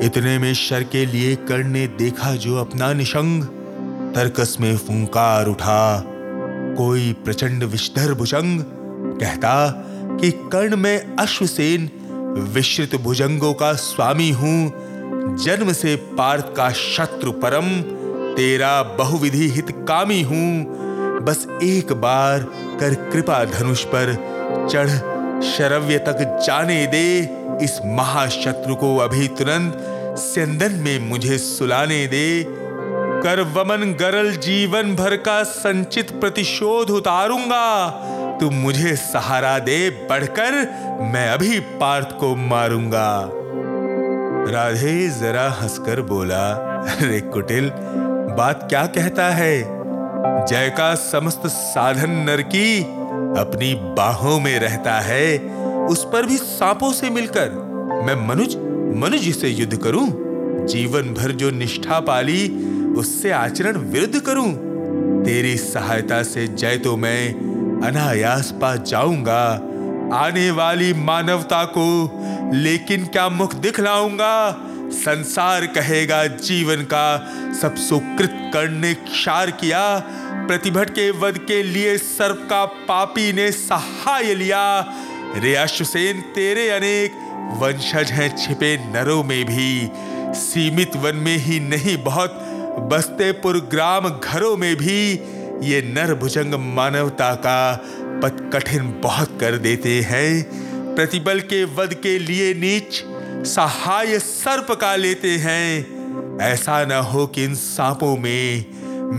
इतने 0.06 0.40
में 0.40 0.54
शर 0.54 0.84
के 0.84 1.06
लिए 1.06 1.36
कर्ण 1.36 1.68
ने 1.68 1.88
देखा 1.88 2.36
जो 2.36 2.58
अपना 2.58 2.94
निशंग। 2.94 3.44
तर्कस 4.16 4.58
में 4.60 4.78
फुंकार 4.78 5.46
उठा, 5.46 6.04
कोई 6.78 7.14
प्रचंड 7.14 7.64
विषधर 7.64 8.14
भुजंग। 8.14 8.62
कहता 9.20 9.70
कि 10.22 10.32
कर्ण 10.32 10.76
में 10.76 11.16
अश्वसेन, 11.16 11.90
विश्रित 12.54 12.96
भुजंगों 12.96 13.54
का 13.54 13.74
स्वामी 13.74 14.32
हूँ, 14.32 14.74
जन्म 15.38 15.74
से 15.74 15.96
पार्थ 15.96 16.54
का 16.58 16.70
शत्रु 16.70 17.32
परम। 17.32 17.95
तेरा 18.38 18.82
बहुविधि 18.98 19.48
हित 19.50 19.72
कामी 19.88 20.22
हूँ। 20.22 21.24
बस 21.26 21.48
एक 21.64 21.94
बार 21.94 22.40
कर 22.80 22.94
कृपा 23.12 23.44
धनुष 23.46 23.84
पर 23.84 24.14
चढ़ 24.72 24.90
शरव्य 25.46 25.98
तक 25.98 26.42
जाने 26.46 26.86
दे। 26.88 27.08
इस 27.64 27.80
महाशत्रु 27.86 28.76
को 28.76 28.96
अभी 28.98 29.28
तुरंत 29.28 29.78
स्यंदन 30.20 30.72
में 30.76 31.00
मुझे 31.00 31.38
सुलाने 31.38 32.06
दे। 32.08 32.44
कर 33.24 33.42
वमन 33.56 33.94
गरल 34.00 34.32
जीवन 34.36 34.96
भर 34.96 35.16
का 35.18 35.42
संचित 35.44 36.12
प्रतिशोध 36.12 36.90
उतारूँगा। 36.90 37.90
तू 38.40 38.50
मुझे 38.50 38.96
सहारा 38.96 39.58
दे 39.60 39.90
बढ़कर, 40.10 40.54
मैं 41.14 41.28
अभी 41.30 41.60
पार्थ 41.80 42.18
को 42.20 42.36
मारूँगा। 42.36 43.10
राधे 44.52 45.10
जरा 45.10 45.50
हंसकर 45.52 46.02
बोला, 46.02 46.46
अरे 46.94 47.20
कुटिल 47.22 47.70
बात 48.36 48.66
क्या 48.70 48.86
कहता 48.86 49.30
है? 49.30 49.64
जय 50.46 50.70
का 50.70 50.94
समस्त 50.96 51.42
साधन 51.48 52.12
नर 52.30 52.42
की 52.42 52.82
अपनी 53.40 53.74
बाहों 53.98 54.40
में 54.40 54.58
रहता 54.60 55.00
है, 55.00 55.38
उस 55.88 56.04
पर 56.04 56.26
भी 56.26 56.38
सांपों 56.38 56.92
से 56.94 57.10
मिलकर 57.10 57.50
मैं 58.06 58.16
मनुज 58.28 58.56
मनुज 59.02 59.30
से 59.36 59.50
युद्ध 59.50 59.78
करूँ? 59.78 60.08
जीवन 60.68 61.14
भर 61.14 61.32
जो 61.32 61.52
निष्ठा 61.52 62.00
पाली, 62.00 62.50
उससे 62.98 63.32
आचरण 63.32 63.78
विरुद्ध 63.92 64.20
करूँ? 64.20 64.52
तेरी 65.24 65.56
सहायता 65.58 66.22
से 66.24 66.48
जय 66.48 66.78
तो 66.78 66.98
मैं 66.98 67.82
अनायास 67.82 68.52
पा 68.62 68.76
जाऊँगा, 68.76 69.42
आने 70.18 70.50
वाली 70.52 70.94
मानवता 70.94 71.64
को 71.78 71.88
लेकिन 72.54 73.06
क्या 73.06 73.30
मुख 73.30 73.56
दिखलाऊँगा? 73.56 74.36
संसार 74.92 75.66
कहेगा 75.66 76.26
जीवन 76.28 76.82
का, 76.84 77.18
सब 77.62 77.76
सुकृत 77.76 78.52
कर्ण 78.54 78.72
ने 78.72 78.94
क्षार 78.94 79.52
किया। 79.52 80.04
प्रतिभट 80.48 80.90
के 80.90 81.12
वध 81.12 81.38
के 81.38 81.64
लिए 81.64 81.98
सर्प 81.98 82.48
का 82.50 82.66
पापी 82.66 83.34
ने 83.34 83.52
सहाय 83.52 84.34
लिया। 84.34 84.86
रे 85.38 85.56
अश्वसेन, 85.56 86.22
तेरे 86.22 86.70
अनेक 86.70 87.12
वंशज 87.62 88.12
हैं 88.12 88.36
छिपे 88.38 88.78
नरों 88.78 89.24
में 89.24 89.46
भी। 89.46 89.90
सीमित 90.36 90.96
वन 90.96 91.16
में 91.16 91.38
ही 91.38 91.60
नहीं, 91.60 91.98
बहुत 91.98 92.40
बस्तेपुर 92.92 93.58
ग्राम 93.72 94.10
घरों 94.10 94.58
में 94.58 94.76
भी। 94.76 95.12
ये 95.64 95.82
नर 95.82 96.14
भुजंग 96.14 96.54
मानवता 96.76 97.34
का 97.36 97.84
पथ 98.24 98.52
कठिन 98.54 99.02
बहुत 99.04 99.38
कर 99.40 99.58
देते 99.58 100.02
हैं। 100.02 100.44
प्रतिबल 100.96 101.40
के 101.40 101.64
वध 101.64 101.94
के 101.94 102.20
लिए 102.20 102.54
नीच 102.54 103.04
सहाय 103.46 104.20
सर्प 104.20 104.72
का 104.72 104.96
लेते 104.96 105.32
हैं। 105.32 105.96
ऐसा 106.42 106.86
न 106.86 106.92
हो 106.92 107.28
कि 107.28 107.44
इन 107.44 107.56
सांपों 107.56 108.18
में 108.18 108.66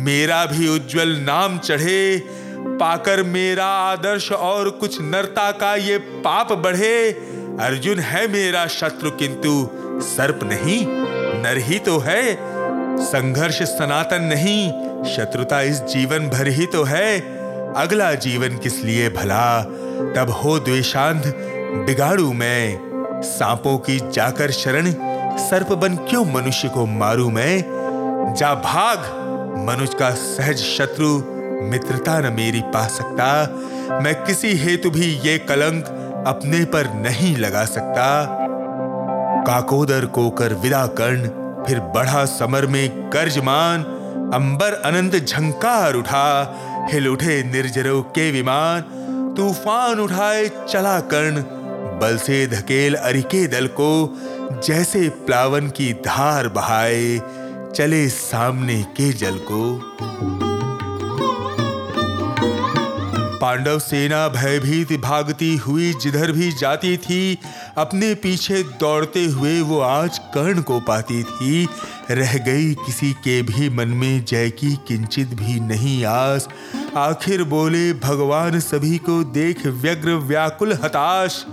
मेरा 0.05 0.47
भी 0.47 0.69
उज्जवल 0.69 1.09
नाम 1.09 1.59
चढ़े, 1.59 2.23
पाकर 2.59 3.23
मेरा 3.23 3.67
आदर्श 3.67 4.33
और 4.33 4.71
कुछ 4.71 5.01
नरता 5.01 5.51
का 5.51 5.75
ये 5.75 5.99
पाप 5.99 6.53
बढ़े। 6.53 7.13
अर्जुन 7.61 7.99
है 7.99 8.29
मेरा 8.29 8.67
शत्रु, 8.67 9.11
किंतु 9.11 9.71
सर्प 10.03 10.41
नहीं, 10.43 10.87
नर 11.43 11.57
ही 11.57 11.79
तो 11.79 11.99
है। 11.99 12.39
संघर्ष 13.05 13.63
सनातन 13.63 14.23
नहीं, 14.23 14.69
शत्रुता 15.05 15.63
इस 15.63 15.81
जीवन 15.81 16.29
भर 16.29 16.49
ही 16.49 16.67
तो 16.67 16.85
है। 16.85 17.21
अगला 17.75 18.15
जीवन 18.15 18.57
किस 18.59 18.85
लिए 18.85 19.09
भला? 19.09 19.63
तब 20.17 20.31
हो 20.45 20.59
द्वेशांध 20.59 21.23
बिगाड़ू 21.87 22.33
मैं। 22.33 22.86
सांपों 23.27 23.79
की 23.79 23.99
जाकर 24.11 24.51
शरण 24.51 24.91
सर्प 25.39 25.73
बन 25.73 25.97
क्यों 25.97 26.25
मनुष्य 26.25 26.69
को 26.69 26.87
मारू 26.87 27.31
मैं? 27.31 28.35
जा 28.39 28.55
भाग, 28.55 28.99
मनुष्य 29.69 29.99
का 29.99 30.11
सहज 30.11 30.57
शत्रु 30.57 31.09
मित्रता 31.63 32.19
न 32.21 32.33
मेरी 32.33 32.61
पा 32.67 32.87
सकता। 32.89 33.29
मैं 34.01 34.15
किसी 34.25 34.57
हेतु 34.57 34.91
भी 34.91 35.07
ये 35.25 35.39
कलंक 35.39 35.85
अपने 36.27 36.65
पर 36.65 36.87
नहीं 36.95 37.37
लगा 37.37 37.65
सकता। 37.65 38.07
काकोदर 39.47 40.07
को 40.07 40.31
कर 40.31 40.55
विदा 40.55 40.87
कर्ण, 40.87 41.29
फिर 41.65 41.81
बढ़ा 41.81 42.25
समर 42.25 42.67
में 42.67 43.11
गर्जमान। 43.13 43.85
अंबर 44.35 44.73
अनंत 44.73 45.17
झंकार 45.17 45.95
उठा, 45.95 46.55
हिल 46.93 47.09
उठे 47.09 47.43
निर्जरों 47.43 48.03
के 48.03 48.31
विमान। 48.31 48.81
तूफ़ान 49.37 50.01
उठाए 50.01 50.51
चला 50.69 51.01
कर्ण 51.01 51.43
बल 52.01 52.17
से 52.17 52.47
धकेल 52.47 52.95
अरिके 52.95 53.47
दल 53.47 53.67
को, 53.67 54.19
जैसे 54.67 55.09
प्लावन 55.09 55.69
की 55.69 55.93
धार 55.93 56.49
बहाए, 56.49 57.19
चले 57.77 58.09
सामने 58.09 58.83
के 58.83 59.13
जल 59.13 59.39
को। 59.39 59.63
पांडव 63.41 63.79
सेना 63.79 64.29
भयभीत 64.29 64.93
भागती 65.01 65.57
हुई 65.57 65.93
जिधर 65.93 66.33
भी 66.33 66.51
जाती 66.53 66.97
थी, 66.97 67.39
अपने 67.77 68.15
पीछे 68.15 68.63
दौड़ते 68.81 69.25
हुए 69.25 69.61
वो 69.61 69.81
आज 69.81 70.19
कर्ण 70.35 70.63
को 70.63 70.81
पाती 70.81 71.23
थी। 71.23 71.69
रह 72.11 72.37
गई 72.39 72.75
किसी 72.75 73.13
के 73.13 73.43
भी 73.43 73.69
मन 73.71 73.89
में 73.89 74.25
जय 74.25 74.51
की 74.51 74.75
किंचित 74.89 75.35
भी 75.35 75.61
नहीं 75.61 76.05
आस। 76.05 76.49
आखिर 76.97 77.43
बोले, 77.43 77.93
भगवान 77.93 78.61
सभी 78.61 78.99
को 78.99 79.23
देख 79.25 79.67
व्यग्र 79.67 80.15
व्याकुल 80.15 80.73
हताश। 80.73 81.45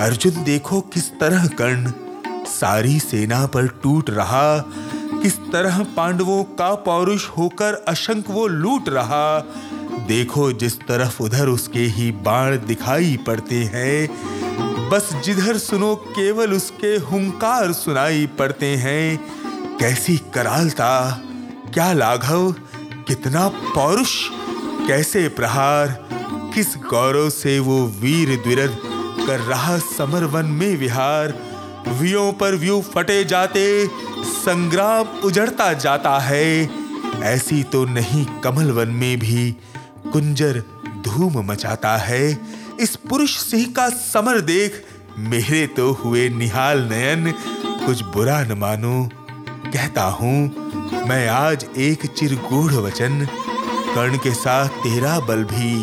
अर्जुन 0.00 0.44
देखो 0.44 0.80
किस 0.80 1.10
तरह 1.10 1.46
कर्ण। 1.46 1.92
सारी 2.44 3.00
सेना 3.00 3.46
पर 3.46 3.66
टूट 3.66 4.10
रहा। 4.10 4.58
किस 5.22 5.38
तरह 5.38 5.84
पांडवों 5.84 6.44
का 6.44 6.74
पौरुष 6.74 7.28
होकर 7.28 7.84
अशंक 7.88 8.24
वो 8.30 8.46
लूट 8.46 8.88
रहा। 8.88 9.40
देखो 10.08 10.52
जिस 10.52 10.80
तरफ़ 10.80 11.22
उधर 11.22 11.46
उसके 11.46 11.78
ही 11.78 12.12
बाण 12.12 12.56
दिखाई 12.56 13.18
पड़ते 13.26 13.54
हैं। 13.54 14.08
बस 14.88 15.10
जिधर 15.24 15.58
सुनो 15.58 15.96
केवल 15.96 16.52
उसके 16.52 16.96
हुंकार 16.96 17.72
सुनाई 17.72 18.26
पड़ते 18.26 18.66
हैं। 18.66 19.20
कैसी 19.76 20.16
करालता। 20.16 21.22
क्या 21.74 21.92
लाघव। 21.92 22.52
कितना 23.08 23.48
पौरुष। 23.48 24.28
कैसे 24.88 25.28
प्रहार। 25.28 26.04
किस 26.54 26.66
गौरव 26.76 27.30
से 27.30 27.58
वो 27.58 27.86
वीर 27.86 28.36
द्विरद 28.36 28.93
कर 29.26 29.40
रहा 29.40 29.76
समर 29.78 30.24
वन 30.24 30.46
में 30.52 30.76
विहार। 30.76 31.34
व्यूओं 31.88 32.32
पर 32.32 32.54
व्यू 32.54 32.80
फटे 32.94 33.22
जाते, 33.24 33.64
संग्राम 34.24 35.20
उजड़ता 35.24 35.72
जाता 35.72 36.18
है। 36.18 36.68
ऐसी 37.24 37.62
तो 37.62 37.84
नहीं 37.84 38.24
कमल 38.40 38.70
वन 38.70 38.88
में 38.90 39.18
भी 39.18 39.50
कुंजर 40.12 40.62
धूम 41.04 41.38
मचाता 41.46 41.96
है। 41.96 42.38
इस 42.80 42.96
पुरुष 43.08 43.36
सिंह 43.38 43.66
का 43.72 43.88
समर 43.88 44.40
देख 44.42 44.82
मेरे 45.18 45.66
तो 45.66 45.90
हुए 45.94 46.28
निहाल 46.28 46.80
नयन। 46.82 47.32
कुछ 47.86 48.02
बुरा 48.04 48.42
न 48.44 48.52
मानो, 48.52 49.08
कहता 49.66 50.04
हूँ, 50.10 51.06
मैं 51.08 51.28
आज 51.28 51.66
एक 51.78 52.06
चिरगूढ़ 52.08 52.72
वचन। 52.72 53.26
कर्ण 53.94 54.18
के 54.18 54.32
साथ 54.34 54.68
तेरा 54.82 55.18
बल 55.20 55.44
भी 55.44 55.74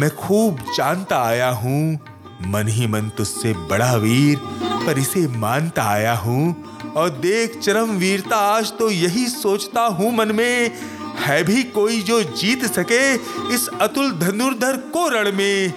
मैं 0.00 0.10
खूब 0.16 0.58
जानता 0.76 1.22
आया 1.22 1.48
हूँ। 1.54 1.98
मन 2.42 2.68
ही 2.68 2.86
मन 2.86 3.08
तुझसे 3.16 3.52
बड़ा 3.70 3.92
वीर, 3.94 4.38
पर 4.86 4.98
इसे 4.98 5.26
मानता 5.28 5.82
आया 5.82 6.14
हूँ। 6.14 6.92
और 6.96 7.08
देख 7.10 7.58
चरम 7.58 7.90
वीरता, 7.90 8.36
आज 8.36 8.72
तो 8.72 8.90
यही 8.90 9.26
सोचता 9.28 9.80
हूँ 9.80 10.14
मन 10.16 10.32
में, 10.32 10.70
है 11.18 11.42
भी 11.44 11.62
कोई 11.62 12.00
जो 12.02 12.22
जीत 12.22 12.64
सके 12.64 13.14
इस 13.54 13.68
अतुल 13.80 14.10
धनुर्धर 14.12 14.76
को 14.92 15.08
रण 15.08 15.32
में। 15.32 15.72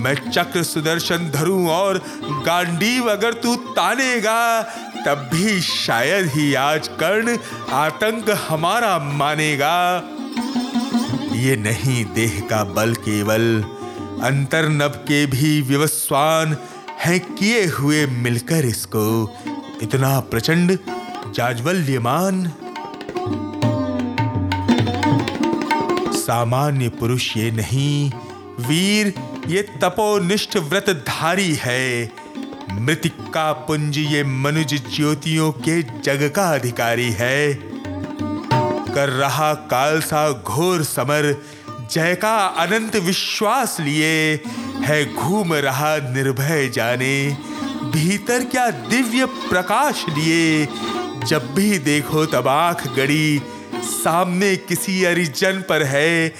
मैं 0.00 0.14
चक्र 0.30 0.62
सुदर्शन 0.62 1.30
धरूं 1.30 1.68
और 1.68 1.98
गांडीव 2.46 3.10
अगर 3.10 3.34
तू 3.34 3.54
तानेगा, 3.56 4.62
तब 5.06 5.28
भी 5.32 5.60
शायद 5.60 6.26
ही 6.26 6.52
आज 6.54 6.88
कर्ण 7.00 7.36
आतंक 7.72 8.30
हमारा 8.48 8.98
मानेगा। 8.98 9.96
ये 11.36 11.56
नहीं 11.56 12.04
देह 12.04 12.40
का 12.50 12.62
बल 12.64 12.94
केवल 12.94 13.64
अंतर 14.22 14.68
नब 14.68 14.94
के 15.08 15.26
भी 15.26 15.60
विवस्वान 15.60 16.56
हैं 17.00 17.20
किए 17.34 17.66
हुए 17.66 18.06
मिलकर 18.06 18.64
इसको। 18.64 19.04
इतना 19.82 20.20
प्रचंड, 20.20 20.78
जाज्वल्यमान। 21.34 22.52
सामान्य 26.16 26.88
पुरुष 26.88 27.36
ये 27.36 27.50
नहीं, 27.50 28.10
वीर 28.60 29.12
ये 29.46 29.62
तपोनिष्ठ 29.62 30.56
व्रतधारी 30.56 31.54
है। 31.54 32.12
मृतिका 32.72 33.52
पुंज 33.52 33.98
ये 33.98 34.24
मनुज 34.24 34.74
ज्योतियों 34.96 35.52
के 35.52 35.82
जग 35.82 36.32
का 36.36 36.54
अधिकारी 36.54 37.10
है। 37.10 37.54
कर 38.94 39.08
रहा 39.08 39.54
काल 39.54 40.00
सा 40.00 40.30
घोर 40.32 40.82
समर 40.84 41.42
जय 41.90 42.14
का 42.14 42.46
अनंत 42.46 42.96
विश्वास 42.96 43.76
लिए 43.80 44.40
है 44.76 45.14
घूम 45.14 45.54
रहा 45.54 45.96
निर्भय 45.96 46.68
जाने। 46.68 47.36
भीतर 47.84 48.44
क्या 48.44 48.70
दिव्य 48.70 49.26
प्रकाश 49.26 50.04
लिए? 50.08 50.68
जब 51.26 51.54
भी 51.54 51.78
देखो 51.78 52.26
तब 52.26 52.48
आँख 52.48 52.86
गड़ी, 52.86 53.42
सामने 53.74 54.56
किसी 54.56 55.04
अरिजन 55.04 55.64
पर 55.68 55.82
है। 55.82 56.34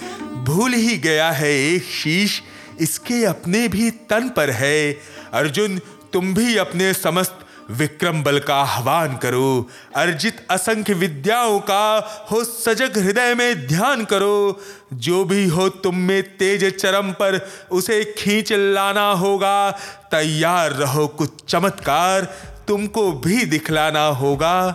भूल 0.44 0.72
ही 0.72 0.98
गया 0.98 1.30
है 1.30 1.52
एक 1.52 1.82
शीश, 1.82 2.42
इसके 2.80 3.24
अपने 3.24 3.68
भी 3.68 3.90
तन 3.90 4.28
पर 4.36 4.50
है। 4.50 4.92
अर्जुन, 5.32 5.78
तुम 6.12 6.34
भी 6.34 6.56
अपने 6.56 6.94
समस्त 6.94 7.45
विक्रम 7.70 8.22
बल 8.22 8.38
का 8.38 8.56
आह्वान 8.56 9.16
करो। 9.16 9.68
अर्जित 9.96 10.46
असंख्य 10.50 10.94
विद्याओं 10.94 11.58
का 11.60 12.08
हो 12.30 12.44
सजग 12.44 12.98
हृदय 12.98 13.34
में 13.34 13.66
ध्यान 13.66 14.04
करो। 14.04 14.60
जो 14.94 15.24
भी 15.24 15.46
हो 15.48 15.68
तुम 15.68 15.96
में 15.96 16.22
तेज 16.36 16.76
चरम 16.78 17.12
पर, 17.12 17.48
उसे 17.70 18.14
खींच 18.18 18.52
लाना 18.52 19.10
होगा। 19.12 19.70
तैयार 20.10 20.72
रहो 20.72 21.06
कुछ 21.06 21.30
चमत्कार, 21.48 22.20
तुमको 22.68 23.12
भी 23.12 23.44
दिखलाना 23.44 24.06
होगा। 24.06 24.70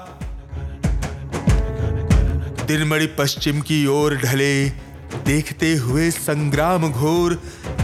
दिनमणि 2.67 3.05
पश्चिम 3.05 3.61
की 3.61 3.85
ओर 3.85 4.15
ढले। 4.15 4.69
देखते 5.25 5.75
हुए 5.75 6.11
संग्राम 6.11 6.91
घोर 6.91 7.41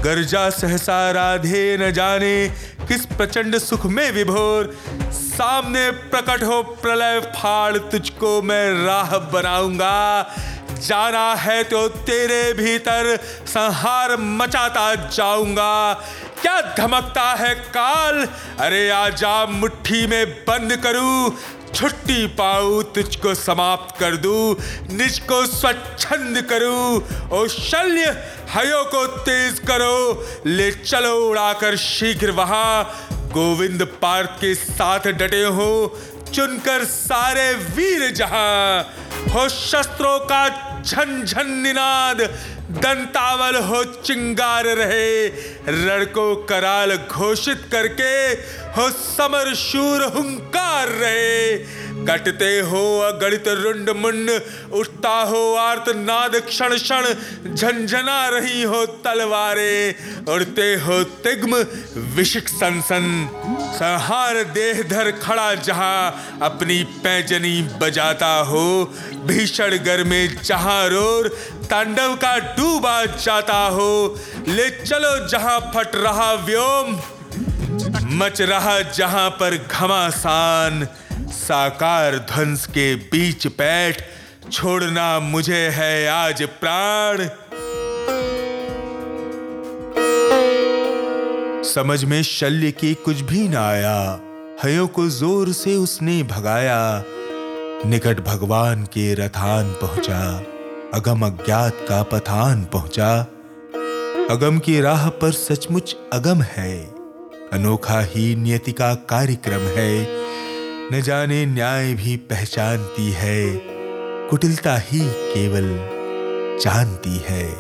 गर्जा 0.08 0.50
सहसा 0.50 1.12
राधे 1.12 1.78
न 1.78 1.92
जाने, 1.92 2.48
किस 2.88 3.06
प्रचंड 3.06 3.58
सुख 3.58 3.86
में 3.86 4.12
विभोर। 4.12 4.70
सामने 5.12 5.90
प्रकट 5.92 6.44
हो 6.44 6.62
प्रलय 6.82 7.20
फाड़, 7.36 7.78
तुझको 7.78 8.42
मैं 8.42 8.86
राह 8.86 9.18
बनाऊँगा। 9.34 10.36
जाना 10.80 11.34
है 11.34 11.64
तो 11.64 11.88
तेरे 11.88 12.54
भीतर, 12.54 13.16
संहार 13.48 14.16
मचाता 14.18 14.96
जाऊँगा। 14.96 15.94
क्या 16.42 16.62
धमकता 16.78 17.34
है 17.34 17.54
काल? 17.56 18.26
अरे 18.60 18.90
आजा 18.90 19.46
मुट्ठी 19.46 20.08
में 20.08 20.26
बंद 20.44 20.76
करूँ। 20.78 21.30
छुट्टी 21.74 22.26
पाऊ, 22.38 22.82
तुझको 22.96 23.34
समाप्त 23.36 23.98
कर 24.00 24.16
दू 24.18 24.58
निज 24.92 25.20
को 25.30 25.46
स्वच्छंद 25.46 26.42
करूँ, 26.50 27.02
ओ 27.32 27.48
शल्य 27.48 28.06
हयो 28.50 28.84
को 28.86 29.06
तेज 29.24 29.60
करो, 29.68 30.26
ले 30.48 30.72
चलो 30.74 31.16
उड़ाकर 31.28 31.76
शीघ्र 31.78 32.32
वहाँ, 32.32 32.84
गोविंद 33.34 33.84
पार्थ 34.02 34.40
के 34.42 34.54
साथ 34.56 35.08
डटे 35.14 35.44
हो, 35.44 35.72
चुनकर 36.34 36.84
सारे 36.86 37.54
वीर 37.76 38.10
जहाँ, 38.12 38.84
हो 39.34 39.48
शस्त्रों 39.50 40.20
का 40.32 40.48
झन 40.82 41.50
निनाद 41.58 42.22
दंतावल 42.72 43.56
हो 43.56 43.84
चिंगार 43.84 44.66
रहे। 44.66 45.28
रण 45.68 46.06
कराल 46.50 46.96
घोषित 46.98 47.62
करके 47.72 48.14
हो 48.76 48.90
समर 48.90 49.54
शूर 49.56 50.04
हुंकार 50.04 50.88
रहे। 50.88 51.56
कटते 52.08 52.50
हो 52.60 52.82
अगणित 53.02 53.48
रुंड 53.48 53.90
मुंड, 53.96 54.30
उठता 54.74 55.14
हो 55.22 55.42
आर्त 55.56 55.90
नाद 55.96 56.36
क्षण 56.48 56.76
क्षण, 56.76 57.06
झंझना 57.54 58.28
रही 58.30 58.62
हो 58.64 58.86
तलवारे, 59.06 59.96
उड़ते 60.30 60.74
हो 60.76 61.04
तिग्म 61.24 61.64
विशिक 62.16 62.50
सनसन, 62.50 63.08
संहार 63.74 64.44
देह 64.54 64.82
धर 64.90 65.12
खड़ा 65.22 65.54
जहाँ 65.56 66.40
अपनी 66.44 66.84
पैजनी 67.04 67.62
बजाता 67.82 68.34
हो, 68.44 68.64
भीषण 69.28 69.78
गर 69.86 70.04
में 70.04 70.42
जहाँ 70.44 70.88
रोर 70.90 71.28
तांडव 71.70 72.16
का 72.16 72.38
डूबा 72.56 73.04
जाता 73.06 73.58
हो, 73.68 74.18
ले 74.48 74.70
चलो 74.70 75.28
जहाँ 75.28 75.60
फट 75.76 75.96
रहा 75.96 76.32
व्योम, 76.46 76.96
मच 78.18 78.42
रहा 78.42 78.80
जहाँ 78.92 79.30
पर 79.40 79.58
घमासान 79.58 80.88
साकार 81.38 82.18
ध्वंस 82.18 82.66
के 82.68 82.96
बीच 82.96 83.48
बैठ, 83.48 84.02
छोड़ना 84.52 85.20
मुझे 85.20 85.68
है 85.70 86.08
आज 86.08 86.42
प्राण। 86.62 87.28
समझ 91.64 92.04
में 92.04 92.22
शल्य 92.24 92.72
की 92.72 92.94
कुछ 92.94 93.22
भी 93.22 93.48
ना 93.48 93.68
आया, 93.68 94.20
हयों 94.64 94.88
को 94.88 95.08
ज़ोर 95.10 95.52
से 95.54 95.76
उसने 95.76 96.22
भगाया। 96.24 97.04
निकट 97.86 98.20
भगवान 98.20 98.84
के 98.84 99.14
रथान 99.14 99.72
पहुँचा, 99.82 100.22
अगम 100.94 101.26
अज्ञात 101.26 101.86
का 101.90 102.04
पथान 102.04 102.64
पहुँचा। 102.64 103.16
अगम 104.32 104.60
की 104.60 104.80
राह 104.82 105.10
पर 105.10 105.32
सचमुच 105.32 105.96
अगम 106.14 106.42
है, 106.42 106.78
अनोखा 107.54 108.00
ही 108.06 108.36
नियति 108.36 108.72
का 108.72 108.94
कार्यक्रम 109.10 109.68
है। 109.78 110.27
न 110.94 111.02
जाने 111.02 111.46
न्याय 111.46 111.94
भी 111.94 112.16
पहचानती 112.16 113.12
है। 113.12 113.62
कुटिलता 114.30 114.78
ही 114.78 115.00
केवल 115.10 115.68
जानती 116.60 117.24
है। 117.28 117.56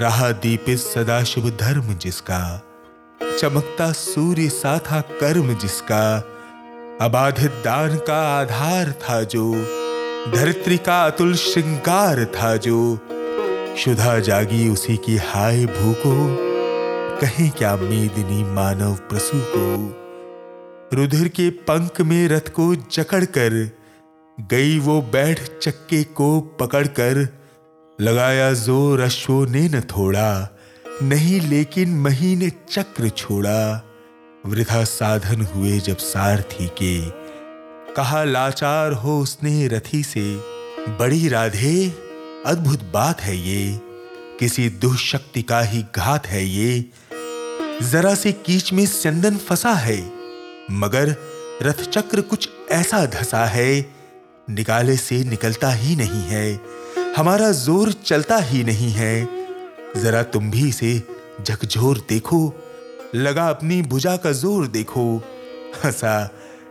रहा 0.00 0.30
दीपित 0.30 0.78
सदा 0.78 1.24
शुभ 1.24 1.56
धर्म 1.60 1.94
जिसका, 1.94 2.62
चमकता 3.38 3.92
सूर्य 3.92 4.48
सा 4.48 4.78
था 4.78 5.00
कर्म 5.00 5.58
जिसका। 5.58 6.18
अबाधित 7.00 7.50
दान 7.50 7.96
का 7.96 8.40
आधार 8.40 8.92
था 8.92 9.22
जो, 9.22 9.54
धरित्री 10.34 10.76
का 10.76 11.06
अतुल 11.06 11.34
श्रृंगार 11.34 12.24
था 12.24 12.56
जो। 12.56 12.98
शुदा 13.78 14.20
जागी 14.20 14.68
उसी 14.68 14.96
की 14.96 15.16
हाय 15.16 15.66
भूको, 15.66 16.36
कहें 17.20 17.50
क्या 17.50 17.76
मेदिनी 17.76 18.44
मानव 18.44 18.94
प्रसु 18.94 19.32
को। 19.34 20.00
रुधिर 20.92 21.28
के 21.28 21.50
पंख 21.50 22.00
में 22.00 22.28
रथ 22.28 22.48
को 22.48 22.74
जकड़कर 22.74 23.70
गई 24.38 24.78
वो 24.78 25.00
बैठ 25.02 25.40
चक्के 25.58 26.02
को 26.04 26.40
पकड़कर, 26.40 27.28
लगाया 28.00 28.52
ज़ोर 28.52 29.00
अश्वों 29.00 29.46
ने 29.46 29.68
न 29.68 29.80
थोड़ा, 29.80 30.48
नहीं 31.02 31.40
लेकिन 31.40 31.96
महीने 31.98 32.50
चक्र 32.70 33.08
छोड़ा। 33.08 33.82
वृथा 34.46 34.84
साधन 34.84 35.42
हुए 35.44 35.78
जब 35.78 35.96
सारथी 35.96 36.66
के, 36.66 37.00
कहा, 37.94 38.24
लाचार 38.24 38.92
हो 38.92 39.18
उसने 39.20 39.66
रथी 39.68 40.02
से। 40.02 40.36
बड़ी 40.98 41.28
राधे, 41.28 41.88
अद्भुत 42.46 42.82
बात 42.84 43.20
है 43.20 43.36
ये। 43.36 43.80
किसी 44.40 44.68
दुष्शक्ति 44.68 45.42
का 45.42 45.60
ही 45.60 45.84
घात 45.96 46.26
है 46.26 46.44
ये। 46.44 46.90
जरा 47.82 48.14
से 48.14 48.32
कीच 48.32 48.72
में 48.72 48.86
चंदन 48.86 49.36
फंसा 49.36 49.72
है। 49.72 50.23
मगर 50.70 51.14
रथ 51.62 51.82
चक्र 51.84 52.20
कुछ 52.20 52.48
ऐसा 52.72 53.04
धसा 53.06 53.44
है, 53.46 53.84
निकाले 54.50 54.96
से 54.96 55.22
निकलता 55.24 55.70
ही 55.72 55.96
नहीं 55.96 56.22
है, 56.22 56.60
हमारा 57.16 57.50
ज़ोर 57.52 57.92
चलता 58.04 58.38
ही 58.38 58.62
नहीं 58.64 58.90
है। 58.92 59.24
जरा 59.96 60.22
तुम 60.22 60.50
भी 60.50 60.68
इसे 60.68 60.96
झकझोर 61.42 61.98
देखो, 62.08 62.40
लगा 63.14 63.48
अपनी 63.48 63.80
भुजा 63.82 64.16
का 64.16 64.32
ज़ोर 64.32 64.66
देखो। 64.66 65.06
हंसा, 65.84 66.30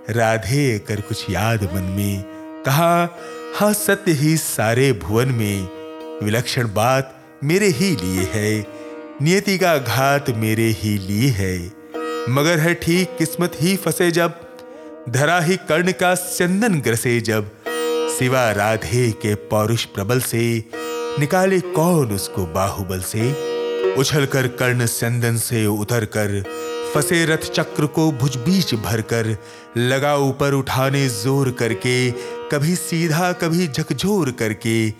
राधे 0.09 0.79
कर 0.79 1.01
कुछ 1.01 1.29
याद 1.29 1.63
मन 1.73 1.83
में, 1.95 2.23
कहा 2.65 3.09
हाँ 3.55 3.71
सत्य 3.73 4.11
ही 4.11 4.35
सारे 4.37 4.91
भुवन 4.93 5.29
में, 5.31 5.67
विलक्षण 6.23 6.73
बात 6.73 7.15
मेरे 7.43 7.67
ही 7.69 7.95
लिए 7.95 8.27
है, 8.33 8.59
नियति 9.21 9.57
का 9.57 9.77
घात 9.77 10.29
मेरे 10.37 10.67
ही 10.71 10.97
लिए 10.97 11.29
है। 11.31 11.82
मगर 12.29 12.59
है 12.59 12.73
ठीक 12.73 13.15
किस्मत 13.17 13.51
ही 13.61 13.75
फंसे 13.75 14.11
जब, 14.11 14.33
धरा 15.09 15.39
ही 15.39 15.55
कर्ण 15.55 15.91
का 15.91 16.15
चंदन 16.15 16.79
ग्रसे 16.79 17.21
जब। 17.21 17.51
सिवा 18.19 18.51
राधे 18.51 19.11
के 19.11 19.35
पौरुष 19.35 19.85
प्रबल 19.85 20.19
से, 20.19 20.63
निकाले 21.19 21.59
कौन 21.59 22.11
उसको 22.11 22.45
बाहुबल 22.45 22.99
से? 22.99 23.31
उछल 23.93 24.25
कर 24.25 24.47
कर्ण 24.47 24.85
चंदन 24.85 25.37
से 25.37 25.65
उतर 25.65 26.05
कर 26.05 26.43
फसे 26.93 27.25
रथ 27.25 27.51
चक्र 27.51 27.85
को 27.85 28.11
भुज 28.11 28.37
बीच 28.37 28.73
भरकर 28.75 29.37
लगा 29.77 30.15
ऊपर 30.17 30.53
उठाने 30.53 31.07
ज़ोर 31.09 31.51
करके, 31.51 32.11
कभी 32.51 32.75
सीधा, 32.75 33.31
कभी 33.33 33.67
झकझोर 33.67 34.31
करके, 34.31 34.93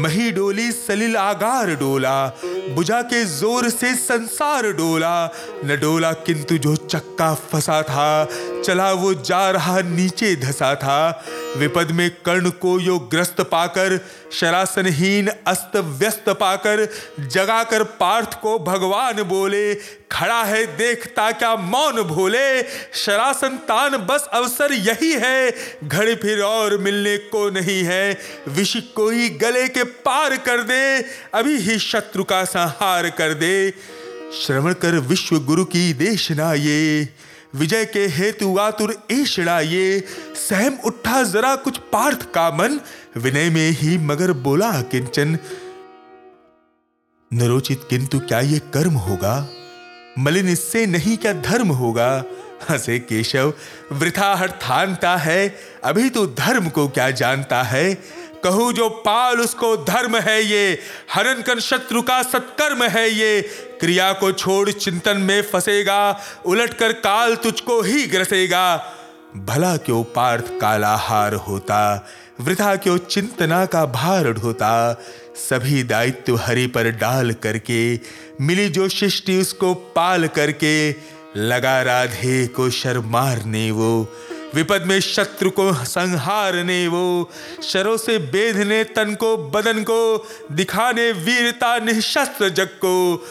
मही 0.00 0.30
डोली 0.30 0.70
सलिल 0.72 1.16
आगार 1.16 1.74
डोला, 1.74 2.26
बुझा 2.74 3.00
के 3.02 3.24
ज़ोर 3.24 3.68
से 3.70 3.94
संसार 3.94 4.70
डोला, 4.72 5.30
न 5.64 5.78
डोला 5.80 6.12
किंतु 6.26 6.58
जो 6.58 6.74
चक्का 6.76 7.32
फंसा 7.34 7.80
था, 7.82 8.24
चला 8.64 8.92
वो 8.92 9.12
जा 9.14 9.50
रहा 9.50 9.80
नीचे 9.80 10.34
धसा 10.36 10.74
था, 10.74 11.22
विपद 11.56 11.90
में 11.90 12.10
कर्ण 12.26 12.50
को 12.60 12.78
यो 12.80 12.98
ग्रस्त 13.12 13.40
पाकर, 13.42 13.98
शरासनहीन 14.32 15.28
अस्त 15.46 15.76
व्यस्त 15.76 16.28
पाकर, 16.40 16.86
जगाकर 17.20 17.82
पार्थ 18.00 18.40
को 18.42 18.58
भगवान 18.58 19.22
बोले, 19.22 19.74
खड़ा 20.12 20.42
है 20.44 20.64
देखता 20.76 21.30
क्या 21.32 21.54
मौन 21.56 22.02
भोले, 22.04 22.62
शरासन 22.94 23.56
तान 23.68 23.96
बस 24.10 24.28
अवसर 24.32 24.72
यही 24.72 25.12
है। 25.12 25.54
घड़ी 25.84 26.14
फिर 26.14 26.40
और 26.40 26.78
मिलने 26.78 27.16
को 27.18 27.50
नहीं 27.50 27.82
है। 27.84 28.18
विष 28.48 28.76
को 28.76 29.08
ही 29.10 29.28
गले 29.28 29.68
के 29.68 29.84
पार 29.84 30.36
कर 30.36 30.62
दे। 30.62 31.02
अभी 31.34 31.56
ही 31.56 31.78
शत्रु 31.78 32.24
का 32.24 32.44
संहार 32.44 33.10
कर 33.10 33.34
दे। 33.34 33.70
श्रवण 34.40 34.72
कर 34.72 34.98
विश्व 34.98 35.38
गुरु 35.38 35.64
की 35.64 35.92
देशना 35.92 36.54
ये 36.54 37.08
विजय 37.54 37.84
के 37.84 38.06
हेतु 38.06 38.58
आतुर 38.58 38.94
ऐशड़ा 39.10 39.60
ये 39.60 40.04
सहम 40.48 40.78
उठा 40.84 41.22
जरा 41.22 41.56
कुछ 41.56 41.78
पार्थ 41.78 42.22
का 42.32 42.50
मन। 42.50 42.80
विनय 43.16 43.50
में 43.50 43.70
ही 43.70 43.98
मगर 43.98 44.32
बोला 44.32 44.70
किंचन। 44.82 45.38
नरोचित 47.32 47.80
किंतु 47.90 48.18
क्या 48.18 48.40
ये 48.40 48.58
कर्म 48.58 48.92
होगा? 48.92 49.48
मलिन 50.18 50.48
इससे 50.48 50.86
नहीं 50.86 51.16
क्या 51.16 51.32
धर्म 51.32 51.68
होगा? 51.68 52.24
हंसे 52.70 52.98
केशव 52.98 53.52
वृथा 53.92 54.34
हर 54.34 54.50
थानता 54.60 55.16
है, 55.16 55.54
अभी 55.84 56.08
तो 56.10 56.26
धर्म 56.26 56.68
को 56.68 56.88
क्या 56.88 57.10
जानता 57.10 57.62
है? 57.62 57.94
कहू 58.44 58.72
जो 58.72 58.88
पाल 59.04 59.40
उसको 59.40 59.76
धर्म 59.76 60.16
है 60.16 60.42
ये 60.42 60.78
हरन 61.12 61.42
कर 61.42 61.60
शत्रु 61.60 62.02
का 62.02 62.22
सत्कर्म 62.22 62.84
है 62.84 63.08
ये। 63.10 63.40
क्रिया 63.80 64.12
को 64.12 64.30
छोड़ 64.32 64.70
चिंतन 64.70 65.20
में 65.20 65.42
फंसेगा 65.42 66.20
उलट 66.46 66.74
कर 66.74 66.92
काल 66.92 67.34
तुझको 67.36 67.80
ही 67.82 68.06
ग्रसेगा। 68.06 68.76
भला 69.36 69.76
क्यों 69.76 70.02
पार्थ 70.04 70.44
कालाहार 70.60 71.34
होता, 71.34 72.08
वृथा 72.40 72.74
क्यों 72.76 72.96
चिंतना 72.98 73.64
का 73.66 73.84
भार 73.86 74.32
ढोता? 74.32 75.02
सभी 75.38 75.82
दायित्व 75.82 76.36
हरि 76.36 76.66
पर 76.66 76.90
डाल 76.90 77.32
करके, 77.32 78.00
मिली 78.40 78.68
जो 78.68 78.88
शिष्टि 78.88 79.36
उसको 79.36 79.74
पाल 79.74 80.26
करके 80.28 80.92
लगा 81.36 81.82
राधे 81.82 82.46
को 82.46 82.70
शर्मारने 82.70 83.70
वो, 83.70 84.16
विपद 84.54 84.82
में 84.86 85.00
शत्रु 85.00 85.50
को 85.50 85.72
संहारने 85.72 86.88
वो, 86.88 87.30
शरों 87.62 87.96
से 87.96 88.18
बेधने 88.18 88.84
तन 88.84 89.14
को, 89.14 89.36
बदन 89.36 89.82
को, 89.82 90.28
दिखाने 90.52 91.12
वीरता 91.12 91.78
निशस्त्र 91.78 92.48
जग 92.48 92.66
को। 92.66 93.26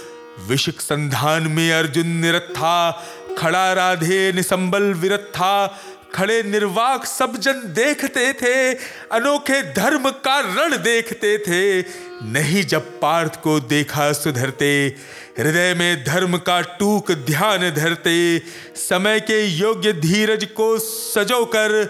विषक 0.47 0.79
संधान 0.79 1.43
में 1.43 1.71
अर्जुन 1.71 2.07
निरत 2.07 2.47
था 2.51 3.05
खड़ा 3.38 3.73
राधे 3.73 4.31
निसंबल 4.31 4.83
विरत 4.83 5.31
था 5.35 5.79
खड़े 6.13 6.43
निर्वाक 6.43 7.05
सब 7.05 7.38
जन 7.38 7.62
देखते 7.65 8.33
थे, 8.33 8.73
अनोखे 9.12 9.73
धर्म 9.73 10.09
का 10.09 10.39
रण 10.39 10.77
देखते 10.77 11.38
थे। 11.38 11.81
नहीं 12.23 12.63
जब 12.63 12.99
पार्थ 12.99 13.41
को 13.41 13.59
देखा 13.59 14.13
सुधरते 14.13 14.95
हृदय 15.39 15.73
में 15.73 16.04
धर्म 16.04 16.38
का 16.38 16.60
टूक 16.80 17.12
ध्यान 17.12 17.69
धरते, 17.71 18.41
समय 18.75 19.19
के 19.19 19.43
योग्य 19.45 19.93
धीरज 19.93 20.43
को 20.56 20.78
सजो 20.78 21.43
कर 21.45 21.84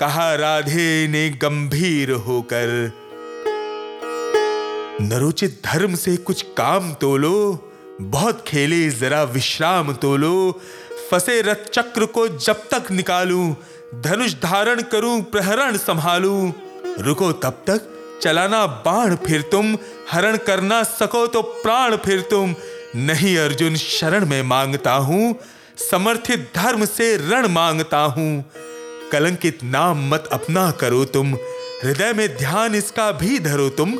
कहा 0.00 0.34
राधे 0.34 1.06
ने 1.08 1.28
गंभीर 1.42 2.10
होकर, 2.26 2.92
नरोचित 5.00 5.60
धर्म 5.64 5.94
से 5.94 6.16
कुछ 6.16 6.42
काम 6.56 6.92
तोलो, 6.94 7.36
बहुत 8.00 8.44
खेले 8.46 8.88
जरा 8.90 9.22
विश्राम 9.22 9.92
तोलो, 9.92 10.60
फसे 11.10 11.40
रथ 11.42 11.68
चक्र 11.72 12.06
को 12.06 12.28
जब 12.28 12.68
तक 12.68 12.90
निकालूं, 12.90 13.54
धनुष 14.02 14.34
धारण 14.34 14.82
करूँ, 14.82 15.20
प्रहरण 15.22 15.76
संभालूं, 15.76 16.52
रुको 16.98 17.32
तब 17.32 17.62
तक, 17.66 17.92
चलाना 18.22 18.66
बाण 18.66 19.14
फिर 19.16 19.42
तुम, 19.42 19.76
हरण 20.10 20.36
करना 20.36 20.82
सको 20.82 21.26
तो 21.26 21.42
प्राण 21.42 21.96
फिर 21.96 22.20
तुम 22.20 22.54
नहीं 22.94 23.36
अर्जुन 23.38 23.76
शरण 23.76 24.26
में 24.26 24.42
माँगता 24.42 24.92
हूँ, 24.92 25.38
समर्थित 25.90 26.50
धर्म 26.56 26.84
से 26.84 27.16
रण 27.16 27.48
माँगता 27.48 27.98
हूँ। 27.98 28.44
कलंकित 29.12 29.58
नाम 29.64 30.08
मत 30.14 30.28
अपना 30.32 30.70
करो 30.70 31.04
तुम, 31.04 31.34
हृदय 31.84 32.12
में 32.12 32.36
ध्यान 32.36 32.74
इसका 32.74 33.12
भी 33.12 33.38
धरो 33.38 33.68
तुम। 33.68 33.98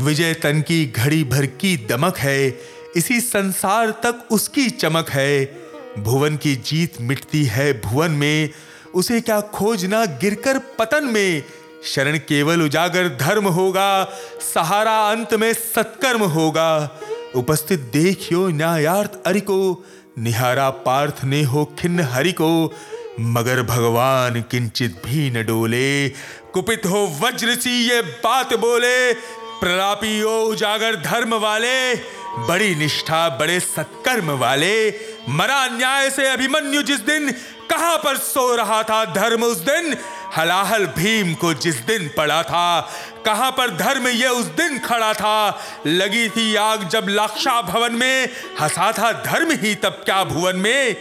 विजय 0.00 0.34
तन 0.34 0.60
की 0.60 0.86
घड़ी 0.86 1.24
भर 1.24 1.46
की 1.46 1.76
दमक 1.76 2.18
है, 2.18 2.60
इसी 2.96 3.20
संसार 3.20 3.90
तक 3.90 4.28
उसकी 4.30 4.70
चमक 4.70 5.10
है। 5.10 5.44
भुवन 5.98 6.36
की 6.36 6.54
जीत 6.56 7.00
मिटती 7.00 7.44
है 7.44 7.80
भुवन 7.80 8.10
में, 8.10 8.50
उसे 8.94 9.20
क्या 9.20 9.40
खोजना 9.40 10.04
गिरकर 10.04 10.58
पतन 10.78 11.04
में। 11.04 11.42
शरण 11.84 12.16
केवल 12.18 12.62
उजागर 12.62 13.08
धर्म 13.20 13.46
होगा, 13.46 14.04
सहारा 14.54 14.98
अंत 15.10 15.34
में 15.34 15.52
सत्कर्म 15.52 16.22
होगा। 16.22 17.00
उपस्थित 17.36 17.80
देखियो 17.92 18.48
न्यायार्थ 18.48 19.22
अरि 19.26 19.40
को 19.40 19.84
निहारा 20.18 20.68
पार्थ 20.84 21.24
ने 21.24 21.42
हो 21.42 21.64
खिन्न 21.78 22.00
हरि 22.00 22.32
को 22.32 22.50
मगर 23.20 23.62
भगवान 23.62 24.40
किंचित 24.42 25.02
भी 25.06 25.30
न 25.30 25.44
डोले। 25.46 26.08
कुपित 26.54 26.86
हो 26.86 27.06
वज्र 27.20 27.54
सी 27.54 27.70
ये 27.88 28.00
बात 28.24 28.54
बोले, 28.54 29.12
प्रलापी 29.60 30.18
हो 30.20 30.38
उजागर 30.42 30.96
धर्म 30.96 31.34
वाले, 31.34 31.94
बड़ी 32.48 32.74
निष्ठा 32.74 33.28
बड़े 33.28 33.60
सत्कर्म 33.60 34.30
वाले। 34.30 34.76
मरा 35.28 35.66
न्याय 35.68 36.10
से 36.10 36.28
अभिमन्यु 36.28 36.82
जिस 36.82 37.00
दिन 37.00 37.30
कहाँ 37.70 37.96
पर 37.98 38.16
सो 38.16 38.54
रहा 38.56 38.82
था 38.82 39.04
धर्म 39.12 39.44
उस 39.44 39.58
दिन 39.60 39.94
हलाहल 40.36 40.86
भीम 40.86 41.34
को 41.34 41.52
जिस 41.54 41.76
दिन 41.76 42.10
पड़ा 42.16 42.42
था, 42.42 42.80
कहाँ 43.26 43.50
पर 43.50 43.70
धर्म 43.76 44.08
ये 44.08 44.28
उस 44.28 44.46
दिन 44.56 44.78
खड़ा 44.78 45.12
था, 45.14 45.60
लगी 45.86 46.28
थी 46.28 46.54
आग 46.56 46.88
जब 46.88 47.06
लाक्षा 47.08 47.60
भवन 47.62 47.92
में, 47.92 48.28
हंसा 48.60 48.92
था 48.92 49.12
धर्म 49.22 49.52
ही 49.52 49.74
तब 49.74 50.02
क्या 50.04 50.24
भुवन 50.24 50.56
में। 50.56 50.96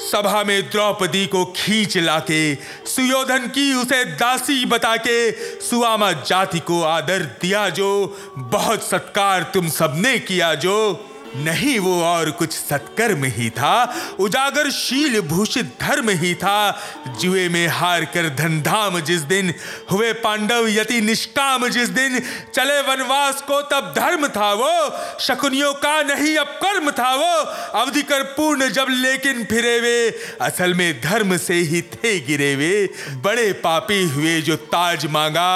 सभा 0.00 0.42
में 0.44 0.62
द्रौपदी 0.62 1.26
को 1.26 1.44
खींच 1.56 1.96
लाके, 1.98 2.54
सुयोधन 2.86 3.46
की 3.46 3.72
उसे 3.74 4.04
दासी 4.04 4.64
बता 4.64 4.96
के 4.96 5.30
सुआमा 5.60 6.12
जाति 6.12 6.58
को 6.58 6.82
आदर 6.82 7.22
दिया 7.42 7.68
जो, 7.68 7.90
बहुत 8.38 8.88
सत्कार 8.88 9.42
तुम 9.54 9.68
सबने 9.68 10.18
किया 10.18 10.54
जो। 10.54 11.06
नहीं 11.36 11.78
वो 11.78 12.02
और 12.02 12.30
कुछ 12.30 12.52
सत्कर्म 12.52 13.24
ही 13.24 13.50
था, 13.50 13.94
उजागर 14.18 14.70
शील 14.70 15.20
भूषित 15.20 15.66
धर्म 15.80 16.10
ही 16.10 16.34
था, 16.34 16.80
जुए 17.20 17.48
में 17.48 17.66
हार 17.68 18.04
कर 18.04 18.28
धनधाम 18.28 19.00
जिस 19.00 19.20
दिन 19.20 19.54
हुए 19.90 20.12
पांडव 20.12 20.68
यति 20.68 21.00
निष्काम 21.00 21.68
जिस 21.68 21.88
दिन 21.88 22.18
चले 22.54 22.80
वनवास 22.80 23.42
को 23.42 23.60
तब 23.62 23.92
धर्म 23.96 24.28
था 24.28 24.52
वो, 24.52 24.72
शकुनियों 25.20 25.72
का 25.74 26.02
नहीं 26.02 26.36
अब 26.36 26.46
कर्म 26.46 26.90
था 26.90 27.14
वो, 27.14 27.32
अवधि 27.80 28.02
कर 28.02 28.22
पूर्ण 28.22 28.68
जब 28.68 28.86
लेकिन 28.90 29.44
फिरे 29.44 29.78
वे, 29.80 30.18
असल 30.40 30.74
में 30.74 31.00
धर्म 31.00 31.36
से 31.36 31.54
ही 31.54 31.82
थे 31.82 32.18
गिरे 32.20 32.54
वे, 32.56 32.88
बड़े 33.24 33.52
पापी 33.52 34.02
हुए 34.02 34.40
जो 34.40 34.56
ताज 34.56 35.06
मांगा 35.06 35.50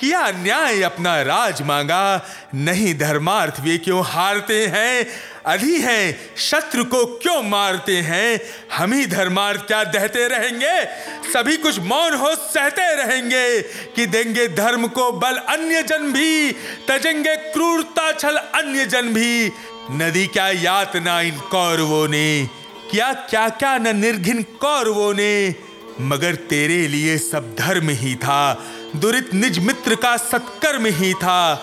किया 0.00 0.30
न्याय 0.30 0.82
अपना 0.82 1.22
राज 1.22 1.62
मांगा? 1.62 2.26
नहीं 2.54 2.98
धर्मार्थ 2.98 3.54
वे 3.60 3.78
क्यों 3.78 4.04
हारते 4.04 4.66
हैं? 4.66 5.06
अधि 5.46 5.80
हैं, 5.80 6.30
शत्रु 6.36 6.84
को 6.84 7.04
क्यों 7.04 7.42
मारते 7.42 7.96
हैं? 7.96 8.40
हम 8.76 8.92
ही 8.92 9.06
धर्मार्थ 9.06 9.66
क्या 9.66 9.84
दहते 9.84 10.28
रहेंगे? 10.28 10.84
सभी 11.32 11.56
कुछ 11.56 11.78
मौन 11.78 12.14
हो 12.14 12.34
सहते 12.34 12.94
रहेंगे। 12.94 13.62
कि 13.96 14.06
देंगे 14.06 14.48
धर्म 14.48 14.86
को 14.86 15.12
बल 15.12 15.36
अन्य 15.36 15.82
जन 15.82 16.12
भी, 16.12 16.52
तजेंगे 16.88 17.36
क्रूरता 17.36 18.12
छल 18.12 18.36
अन्य 18.36 18.86
जन 18.86 19.14
भी। 19.14 19.52
नदी 19.90 20.26
क्या 20.26 20.48
यातना 20.48 21.20
इन 21.20 21.38
कौरवों 21.38 22.08
ने? 22.08 22.48
क्या 22.90 23.12
क्या 23.12 23.48
क्या 23.48 23.78
न 23.78 23.96
निर्घिन 23.96 24.42
कौरवों 24.42 25.14
ने? 25.14 25.54
मगर 26.00 26.34
तेरे 26.34 26.88
लिए 26.88 27.18
सब 27.18 27.56
धर्म 27.58 27.88
ही 27.88 28.14
था। 28.14 28.64
दुरित 28.96 29.34
निज 29.34 29.58
मित्र 29.58 29.94
का 29.94 30.16
सत्कर्म 30.16 30.86
ही 30.86 31.14
था। 31.14 31.54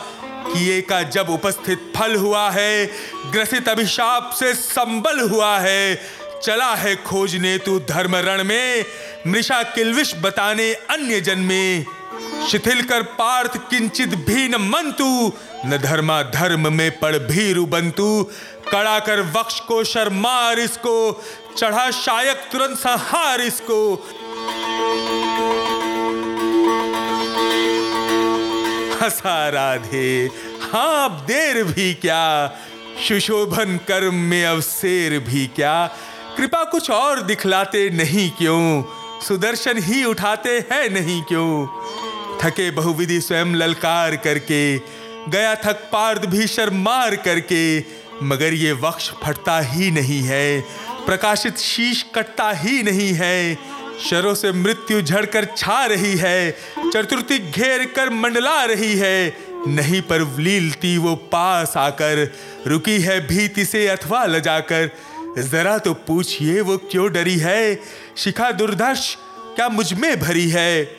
किए 0.48 0.82
का 0.82 1.02
जब 1.04 1.30
उपस्थित 1.30 1.94
फल 1.96 2.16
हुआ 2.16 2.50
है, 2.50 2.86
ग्रसित 3.32 3.70
अभिशाप 3.70 4.32
से 4.40 4.54
संबल 4.54 5.20
हुआ 5.20 5.58
है। 5.60 5.96
चला 6.44 6.74
है 6.76 6.96
खोजने 6.96 7.58
तू 7.58 7.80
धर्म 7.80 8.16
रण 8.16 8.44
में, 8.44 8.86
मृषा 9.28 9.64
किलविश 9.64 10.16
बताने 10.16 10.74
अन्य 10.74 11.22
जन 11.22 11.40
में 11.40 11.86
शिथिल 12.52 12.82
कर 12.82 13.02
पार्थ 13.02 13.58
किंचित 13.70 14.10
भी 14.10 14.48
न 14.48 14.56
मन 14.56 14.92
तू 14.92 15.34
न 15.66 15.78
धर्मा 15.78 16.24
धर्म 16.24 16.74
में 16.74 17.00
पड़ 17.00 17.18
भीरु 17.18 17.66
बंतु। 17.66 18.24
कड़ा 18.72 19.00
कर 19.00 19.22
वक्ष 19.22 19.60
को 19.60 19.84
शर्मार 19.84 20.60
इसको, 20.60 21.24
चढ़ा 21.58 21.92
शायक 21.92 22.38
तुरंत 22.52 22.78
संहार 22.78 23.42
इसको। 23.42 23.96
हंसा 29.06 29.50
राधे 29.50 30.30
हाँ 30.62 31.06
अब 31.06 31.26
देर 31.26 31.64
भी 31.64 31.94
क्या? 31.94 32.48
सुशोभन 33.08 33.78
कर्म 33.78 34.16
में 34.16 34.46
अवसेर 34.46 35.20
भी 35.20 35.46
क्या? 35.48 35.88
कृपा 36.38 36.64
कुछ 36.64 36.90
और 36.90 37.22
दिखलाते 37.22 37.90
नहीं 37.90 38.30
क्यों? 38.30 38.84
सुदर्शन 39.22 39.78
ही 39.78 40.04
उठाते 40.04 40.58
हैं 40.72 40.90
नहीं 40.90 41.22
क्यों? 41.24 41.68
थके 42.42 42.72
बहुविधि 42.72 43.20
स्वयं 43.22 43.54
ललकार 43.56 44.16
करके, 44.16 44.78
गया 45.30 45.56
थक 45.56 45.90
पार्द 45.92 46.26
भीषर 46.26 46.70
मार 46.70 47.16
करके, 47.16 47.80
मगर 48.24 48.54
ये 48.54 48.72
वक्ष 48.72 49.12
फटता 49.24 49.60
ही 49.60 49.92
नहीं 49.92 50.22
है, 50.22 50.62
प्रकाशित 51.06 51.58
शीश 51.58 52.06
कटता 52.16 52.52
ही 52.52 52.84
नहीं 52.84 53.14
है। 53.14 53.58
शरों 54.10 54.36
से 54.36 54.52
मृत्यु 54.52 55.02
झड़कर 55.02 55.46
छा 55.58 55.86
रही 55.86 56.16
है, 56.18 56.52
चतुर्थी 56.94 57.52
घेर 57.52 57.86
कर 57.86 58.10
मंडला 58.10 58.64
रही 58.66 58.96
है। 58.96 59.38
नहीं 59.68 60.02
पर 60.02 60.36
लीलती 60.40 60.98
वो 60.98 61.16
पास 61.16 61.74
आकर, 61.78 62.34
रुकी 62.68 63.00
है 63.00 63.28
भीति 63.28 63.66
से 63.66 63.88
अथवा 63.88 64.26
लजाकर। 64.26 64.90
जरा 65.38 65.78
तो 65.78 65.94
पूछिए 65.94 66.62
वो 66.62 66.78
क्यों 66.78 67.12
डरी 67.12 67.38
है? 67.38 67.80
शिखा 68.18 68.52
दुर्धर्ष, 68.52 69.16
क्या 69.56 69.70
मुझमें 69.70 70.20
भरी 70.20 70.50
है? 70.50 70.98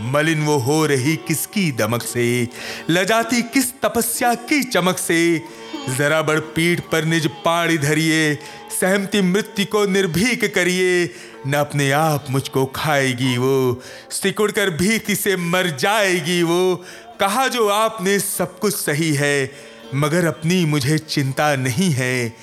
मलिन 0.00 0.42
वो 0.42 0.56
हो 0.56 0.86
रही 0.86 1.16
किसकी 1.16 1.72
दमक 1.72 2.02
से? 2.02 2.48
लजाती 2.90 3.42
किस 3.42 3.80
तपस्या 3.80 4.34
की 4.34 4.62
चमक 4.62 4.98
से? 4.98 5.42
जरा 5.88 6.22
बड़ 6.22 6.40
पीठ 6.40 6.80
पर 6.80 7.04
निज 7.04 7.26
पाणी 7.26 7.78
धरिए 7.78 8.38
सहमती 8.84 9.22
मृत्यु 9.22 9.66
को 9.66 9.86
निर्भीक 9.86 10.54
करिए। 10.54 11.10
न 11.46 11.52
अपने 11.52 11.90
आप 11.90 12.26
मुझको 12.30 12.66
खाएगी 12.66 13.38
वो। 13.38 13.82
सिकुड़ 14.10 14.52
कर 14.52 14.70
भीति 14.70 15.16
से 15.16 15.36
मर 15.36 15.66
जाएगी 15.66 16.42
वो। 16.42 16.84
कहा 17.20 17.48
जो 17.48 17.68
आपने 17.68 18.18
सब 18.18 18.58
कुछ 18.58 18.74
सही 18.74 19.14
है, 19.14 19.52
मगर 19.94 20.24
अपनी 20.24 20.64
मुझे 20.64 20.98
चिंता 20.98 21.56
नहीं 21.56 21.90
है। 21.90 22.36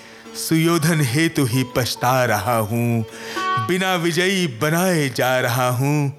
सुयोधन 0.49 1.01
हेतु 1.01 1.45
ही 1.45 1.63
पछता 1.63 2.25
रहा 2.25 2.58
हूँ। 2.58 3.06
बिना 3.39 3.95
विजयी 3.95 4.47
बनाए 4.47 5.10
जा 5.10 5.39
रहा 5.39 5.69
हूँ। 5.69 6.13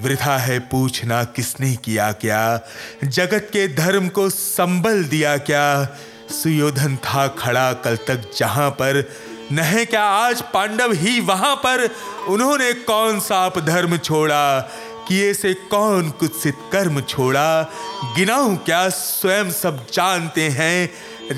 वृथा 0.00 0.38
है 0.38 0.58
पूछना 0.58 1.24
किसने 1.24 1.76
किया 1.76 2.12
क्या? 2.12 2.60
जगत 3.04 3.48
के 3.52 3.68
धर्म 3.68 4.08
को 4.08 4.30
संबल 4.30 5.04
दिया 5.04 5.36
क्या? 5.36 5.96
सुयोधन 6.30 6.96
था 6.96 7.28
खड़ा 7.28 7.72
कल 7.72 7.96
तक 7.96 8.30
जहाँ 8.38 8.70
पर 8.70 9.12
न 9.52 9.58
है 9.58 9.84
क्या 9.84 10.04
आज 10.04 10.42
पांडव 10.42 10.92
ही 10.92 11.20
वहाँ 11.20 11.56
पर? 11.56 11.90
उन्होंने 12.28 12.72
कौन 12.72 13.20
सा 13.20 13.48
धर्म 13.48 13.96
छोड़ा? 13.96 14.60
किए 15.08 15.34
से 15.34 15.54
कौन 15.54 16.10
कुत्सित 16.10 16.56
कर्म 16.72 17.00
छोड़ा? 17.00 17.62
गिनाऊं 18.16 18.56
क्या 18.56 18.88
स्वयं 18.88 19.50
सब 19.50 19.86
जानते 19.92 20.42
हैं? 20.42 20.92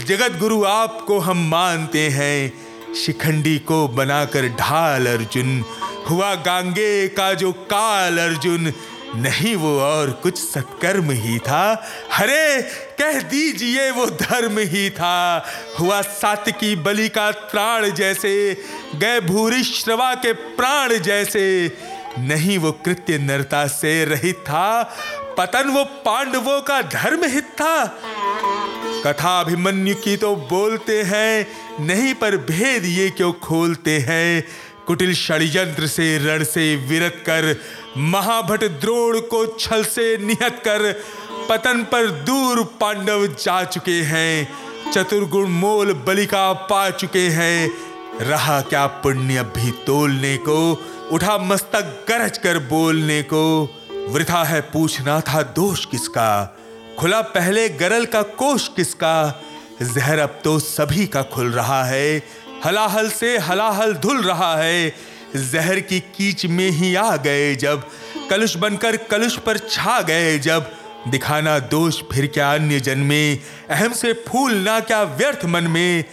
जगत 0.05 0.33
गुरु 0.33 0.65
आपको 0.65 1.19
हम 1.19 1.49
मानते 1.49 2.09
हैं। 2.09 2.53
शिखंडी 2.95 3.59
को 3.59 3.89
बनाकर 3.89 4.49
ढाल 4.49 5.07
अर्जुन। 5.07 5.65
हुआ 6.11 6.35
गांगे 6.35 7.09
का 7.09 7.35
जो 7.35 7.53
काल 7.53 8.19
अर्जुन। 8.19 8.73
नहीं, 9.17 9.57
वो 9.57 9.81
और 9.81 10.11
कुछ 10.11 10.39
सत्कर्म 10.39 11.11
ही 11.11 11.39
था। 11.39 11.91
हरे 12.13 12.71
कह 12.99 13.21
दीजिए 13.21 13.91
वो 13.91 14.07
धर्म 14.07 14.59
ही 14.59 14.91
था। 14.91 15.45
हुआ 15.81 16.01
सात्विकी 16.03 16.77
बलि 16.77 17.09
का 17.09 17.31
त्राण 17.31 17.91
जैसे, 17.91 18.65
गए 18.95 19.21
भूरी 19.21 19.63
श्रवा 19.65 20.15
के 20.15 20.33
प्राण 20.33 20.99
जैसे। 20.99 21.45
नहीं 22.19 22.59
वो 22.59 22.73
कृत्य 22.73 23.19
नरता 23.19 23.67
से 23.67 24.05
रहित 24.05 24.37
था, 24.37 24.83
पतन 25.39 25.69
वो 25.69 25.85
पांडवों 25.85 26.61
का 26.61 26.83
धर्म 26.83 27.25
हित 27.25 27.45
था। 27.45 27.85
कथा 29.07 29.41
अभिमन्यु 29.41 29.95
की 29.95 30.17
तो 30.17 30.35
बोलते 30.37 31.03
हैं, 31.03 31.47
नहीं 31.87 32.15
पर 32.15 32.37
भेद 32.37 32.85
ये 32.85 33.11
क्यों 33.11 33.33
खोलते 33.33 33.99
हैं? 33.99 34.45
कुटिल 34.87 35.15
षड्यंत्र 35.15 35.87
से 35.87 36.07
रण 36.19 36.45
से 36.45 36.77
विरत 36.77 37.15
कर, 37.21 37.57
महाभट 37.97 38.65
द्रोण 38.81 39.21
को 39.21 39.47
छल 39.47 39.85
से 39.85 40.17
निहत 40.19 40.63
कर 40.69 40.93
पतन 41.49 41.87
पर 41.93 42.07
दूर 42.07 42.65
पांडव 42.81 43.27
जा 43.27 43.65
चुके 43.65 44.03
हैं। 44.03 44.49
चतुर्गुण 44.93 45.49
मोल 45.49 45.93
बलिका 45.93 46.53
पा 46.53 46.91
चुके 46.91 47.29
हैं। 47.29 47.71
रहा 48.21 48.61
क्या 48.61 48.87
पुण्य 48.87 49.43
भी 49.43 49.71
तोलने 49.71 50.37
को? 50.37 50.85
उठा 51.13 51.39
मस्तक 51.39 52.05
गरज 52.09 52.39
कर 52.39 52.59
बोलने 52.59 53.23
को। 53.23 53.71
वृथा 54.09 54.45
है 54.45 54.61
पूछना 54.61 55.21
था 55.21 55.43
दोष 55.43 55.85
किसका? 55.85 56.57
खुला 56.99 57.21
पहले 57.21 57.69
गरल 57.69 58.05
का 58.05 58.23
कोष 58.23 58.69
किसका? 58.69 59.43
जहर 59.83 60.19
अब 60.19 60.41
तो 60.45 60.59
सभी 60.59 61.07
का 61.07 61.23
खुल 61.23 61.53
रहा 61.53 61.85
है। 61.85 62.23
हलाहल 62.65 63.11
से 63.11 63.39
हलाहल 63.39 63.95
धुल 63.95 64.23
रहा 64.23 64.57
है। 64.57 64.95
जहर 65.37 65.81
की 65.81 66.01
कीच 66.01 66.47
में 66.47 66.71
ही 66.71 66.95
आ 66.95 67.17
गए 67.17 67.55
जब। 67.55 67.89
कलुष 68.31 68.57
बनकर 68.57 68.97
कलुष 68.97 69.37
पर 69.37 69.59
छा 69.59 70.01
गए 70.01 70.39
जब। 70.39 70.84
दिखाना 71.09 71.59
दोष 71.59 72.03
फिर 72.13 72.27
क्या 72.27 72.55
अन्य 72.55 72.81
जन 72.81 72.99
में? 72.99 73.39
अहम 73.71 73.93
से 73.93 74.13
फूल 74.13 74.55
ना 74.55 74.81
क्या 74.81 75.03
व्यर्थ 75.03 75.45
मन 75.45 75.65
में? 75.65 76.05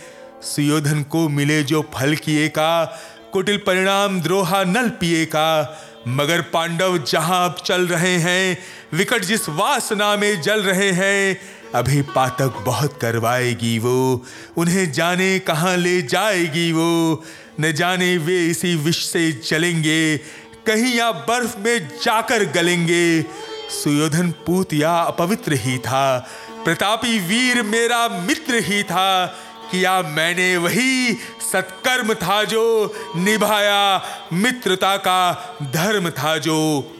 सुयोधन 0.41 1.03
को 1.03 1.29
मिले 1.29 1.63
जो 1.63 1.81
फल 1.81 2.15
किए 2.15 2.47
का, 2.47 2.99
कुटिल 3.33 3.57
परिणाम 3.57 4.21
द्रोहा 4.21 4.63
नल 4.63 4.89
पिए 4.89 5.25
का। 5.25 5.77
मगर 6.07 6.41
पांडव 6.41 6.97
जहाँ 6.97 7.49
अब 7.49 7.55
चल 7.65 7.87
रहे 7.87 8.17
हैं, 8.17 8.57
विकट 8.93 9.23
जिस 9.23 9.49
वासना 9.49 10.15
में 10.15 10.41
जल 10.41 10.63
रहे 10.63 10.91
हैं, 10.91 11.41
अभी 11.75 12.01
पातक 12.01 12.53
बहुत 12.65 12.99
करवाएगी 13.01 13.79
वो। 13.79 14.25
उन्हें 14.57 14.91
जाने 14.91 15.39
कहाँ 15.39 15.77
ले 15.77 16.01
जाएगी 16.01 16.71
वो? 16.71 17.23
न 17.61 17.71
जाने 17.71 18.17
वे 18.17 18.47
इसी 18.47 18.75
विष 18.75 19.05
से 19.05 19.31
चलेंगे 19.31 20.17
कहीं 20.67 20.95
या 20.95 21.11
बर्फ़ 21.11 21.57
में 21.57 21.87
जाकर 21.87 22.45
गलेंगे। 22.45 23.25
सुयोधन 23.69 24.31
पूत 24.31 24.73
या 24.73 24.91
अपवित्र 24.91 25.53
ही 25.53 25.77
था। 25.77 26.29
प्रतापी 26.65 27.19
वीर 27.19 27.63
मेरा 27.63 28.07
मित्र 28.07 28.55
ही 28.55 28.83
था। 28.83 29.25
किया 29.71 30.01
मैंने 30.01 30.57
वही 30.57 31.13
सत्कर्म 31.51 32.13
था 32.13 32.43
जो 32.43 32.93
निभाया। 33.15 34.01
मित्रता 34.33 34.97
का 34.97 35.55
धर्म 35.63 36.09
था 36.09 36.37
जो। 36.37 36.91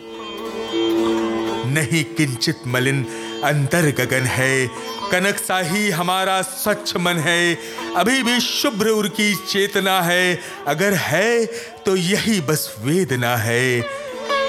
नहीं 1.68 2.04
किंचित 2.04 2.60
मलिन 2.68 3.04
अंतर 3.44 3.82
गगन 3.82 4.22
है। 4.22 4.68
कनक 5.12 5.38
सा 5.38 5.60
ही 5.60 5.90
हमारा 5.90 6.42
स्वच्छ 6.42 6.96
मन 6.96 7.18
है। 7.18 7.58
अभी 7.96 8.24
भी 8.24 8.40
शुभ्र 8.40 8.88
उर 8.88 9.08
की 9.08 9.36
चेतना 9.36 10.02
है। 10.02 10.40
अगर 10.68 10.94
है 10.94 11.46
तो 11.86 11.96
यही 11.96 12.42
बस 12.42 12.76
वेदना 12.80 13.38
है। 13.38 13.82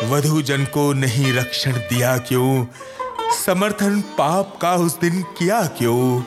वधु 0.02 0.42
जन 0.42 0.64
को 0.64 0.92
नहीं 0.92 1.32
रक्षण 1.32 1.72
दिया 1.72 2.16
क्यों? 2.18 2.66
समर्थन 3.36 4.00
पाप 4.18 4.58
का 4.62 4.74
उस 4.74 4.98
दिन 5.00 5.22
किया 5.38 5.60
क्यों? 5.78 6.22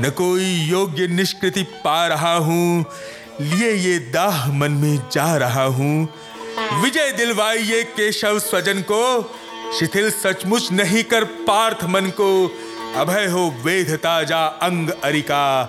न 0.00 0.10
कोई 0.10 0.44
योग्य 0.44 1.06
निष्कृति 1.06 1.62
पा 1.84 2.06
रहा 2.06 2.34
हूँ, 2.34 2.84
लिए 3.40 3.72
ये 3.72 3.98
दाह 4.12 4.52
मन 4.52 4.72
में 4.72 4.98
जा 5.12 5.36
रहा 5.36 5.64
हूँ। 5.64 6.08
विजय 6.82 7.12
दिलवाइए 7.12 7.82
केशव 7.96 8.38
स्वजन 8.38 8.80
को, 8.82 9.22
शिथिल 9.78 10.10
सचमुच 10.10 10.70
नहीं 10.72 11.02
कर 11.04 11.24
पार्थ 11.24 11.84
मन 11.84 12.10
को। 12.20 12.30
अभय 12.96 13.26
हो 13.26 13.48
वेद 13.64 13.90
ताज़ा 13.96 14.44
अंग 14.62 14.90
अरिका, 15.04 15.64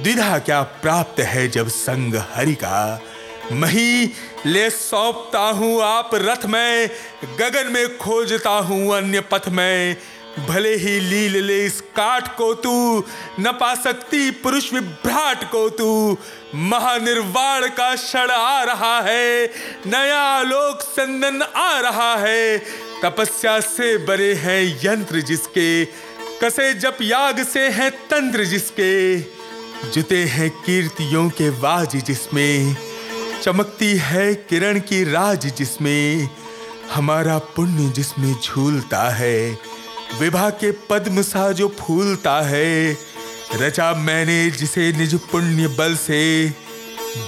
द्विधा 0.00 0.38
क्या 0.38 0.62
प्राप्त 0.62 1.20
है 1.20 1.48
जब 1.48 1.68
संग 1.68 2.14
हरि 2.34 2.54
का 2.54 3.00
मही 3.52 4.10
ले 4.46 4.70
सौंपता 4.70 5.38
हूँ 5.38 5.82
आप 5.82 6.10
रथ 6.14 6.46
में, 6.46 6.90
गगन 7.38 7.72
में 7.72 7.98
खोजता 7.98 8.50
हूँ 8.50 8.96
अन्य 8.96 9.20
पथ 9.20 9.48
में। 9.48 9.96
भले 10.48 10.74
ही 10.74 11.00
लील 11.00 11.36
ले 11.44 11.66
इस 11.66 11.80
काट 11.80 12.36
को 12.36 12.54
तू, 12.54 13.04
न 13.40 13.52
पा 13.52 13.74
सकती 13.74 14.30
पुरुष 14.30 14.72
विभ्राट 14.72 15.44
को 15.44 15.68
तू। 15.70 16.16
महानिर्वाण 16.54 17.68
का 17.68 17.94
क्षण 17.96 18.30
आ 18.30 18.62
रहा 18.62 19.00
है, 19.00 19.46
नया 19.86 20.42
लोक 20.42 20.80
संदन 20.80 21.42
आ 21.42 21.80
रहा 21.80 22.14
है। 22.16 22.58
तपस्या 23.04 23.60
से 23.60 23.96
बरे 23.98 24.34
हैं 24.34 24.80
यंत्र 24.84 25.20
जिसके, 25.20 25.84
कसे 26.42 26.74
जप 26.74 26.98
याग 27.02 27.42
से 27.44 27.68
हैं 27.68 27.90
तंत्र 27.90 28.44
जिसके। 28.44 29.20
जुते 29.90 30.24
हैं 30.24 30.50
कीर्तियों 30.50 31.28
के 31.30 31.48
वाज 31.48 31.96
जिसमें 31.96 32.89
चमकती 33.42 33.96
है 33.96 34.34
किरण 34.34 34.78
की 34.78 35.04
राज 35.04 35.46
जिसमें, 35.58 36.28
हमारा 36.94 37.38
पुण्य 37.38 37.92
जिसमें 37.92 38.34
झूलता 38.44 39.10
है। 39.10 39.58
विभा 40.20 40.50
के 40.50 40.70
पद्म 40.70 41.22
सा 41.22 41.52
जो 41.52 41.76
फूलता 41.80 42.40
है, 42.40 42.98
रचा 43.54 43.94
मैंने 43.94 44.50
जिसे 44.50 44.92
निज 44.92 45.14
पुण्य 45.14 45.68
बल 45.68 45.96
से, 45.96 46.48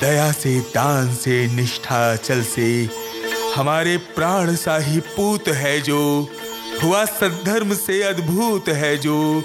दया 0.01 0.33
से, 0.33 0.61
दान 0.61 1.15
से, 1.15 1.47
निष्ठा 1.47 2.17
चल 2.17 2.43
से। 2.43 2.89
हमारे 3.57 3.97
प्राण 3.97 4.55
सा 4.55 4.79
ही 4.79 5.01
पूत 5.01 5.49
है 5.49 5.81
जो, 5.81 6.29
हुआ 6.83 7.05
सद्धर्म 7.05 7.75
से 7.75 8.03
अद्भुत 8.03 8.69
है 8.69 8.99
जो। 8.99 9.45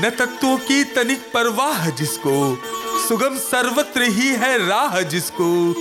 न 0.00 0.10
तत्वों 0.10 0.58
की 0.58 0.84
तनिक 0.84 1.18
परवाह 1.18 1.90
जिसको, 1.90 2.58
सुगम 3.08 3.38
सर्वत्र 3.38 4.02
ही 4.02 4.28
है 4.28 4.68
राह 4.68 5.00
जिसको। 5.00 5.74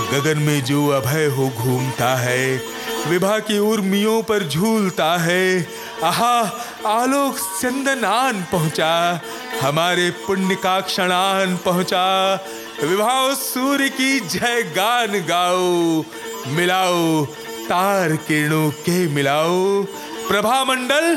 गगन 0.00 0.38
में 0.38 0.64
जो 0.64 0.86
अभय 0.88 1.26
हो 1.26 1.48
घूमता 1.48 2.14
है, 2.16 2.62
विभा 3.06 3.38
की 3.38 3.58
उर्मियों 3.58 4.22
पर 4.22 4.48
झूलता 4.48 5.16
है। 5.16 5.68
आहा, 6.04 6.40
आलोक 6.86 7.38
चंदनान 7.62 8.42
पहुँचा, 8.52 9.20
हमारे 9.60 10.10
पुण्य 10.10 10.54
का 10.54 10.80
क्षणान 10.80 11.56
पहुँचा। 11.56 12.34
विवाह 12.82 13.34
सूर्य 13.34 13.88
की 13.88 14.20
जय 14.20 14.62
गान 14.76 15.20
गाओ, 15.28 16.04
मिलाओ, 16.46 17.24
तार 17.68 18.16
किरणों 18.16 18.70
के 18.70 19.08
मिलाओ। 19.08 19.82
प्रभा 20.28 20.64
मंडल, 20.64 21.14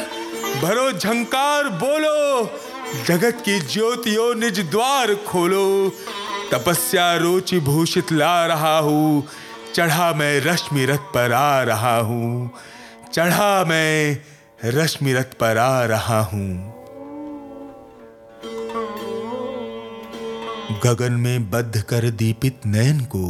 भरो 0.61 0.91
झंकार 0.91 1.63
बोलो, 1.63 2.49
जगत 3.05 3.41
की 3.45 3.59
ज्योतियों 3.59 4.35
निज 4.35 4.59
द्वार 4.59 5.13
खोलो। 5.15 5.93
तपस्या 6.53 7.15
रोचि 7.15 7.59
भूषित 7.59 8.11
ला 8.11 8.45
रहा 8.45 8.77
हूँ। 8.77 9.23
चढ़ा 9.75 10.13
मैं 10.13 10.39
रश्मि 10.39 10.85
रथ 10.85 10.97
पर 10.97 11.31
आ 11.31 11.63
रहा 11.63 11.97
हूँ। 11.97 12.51
चढ़ा 13.13 13.65
मैं 13.65 14.17
रश्मि 14.65 15.13
रथ 15.13 15.33
पर 15.39 15.57
आ 15.57 15.85
रहा 15.85 16.21
हूँ। 16.21 16.73
गगन 20.83 21.13
में 21.13 21.49
बद्ध 21.49 21.81
कर 21.81 22.09
दीपित 22.09 22.65
नयन 22.65 22.99
को, 22.99 23.29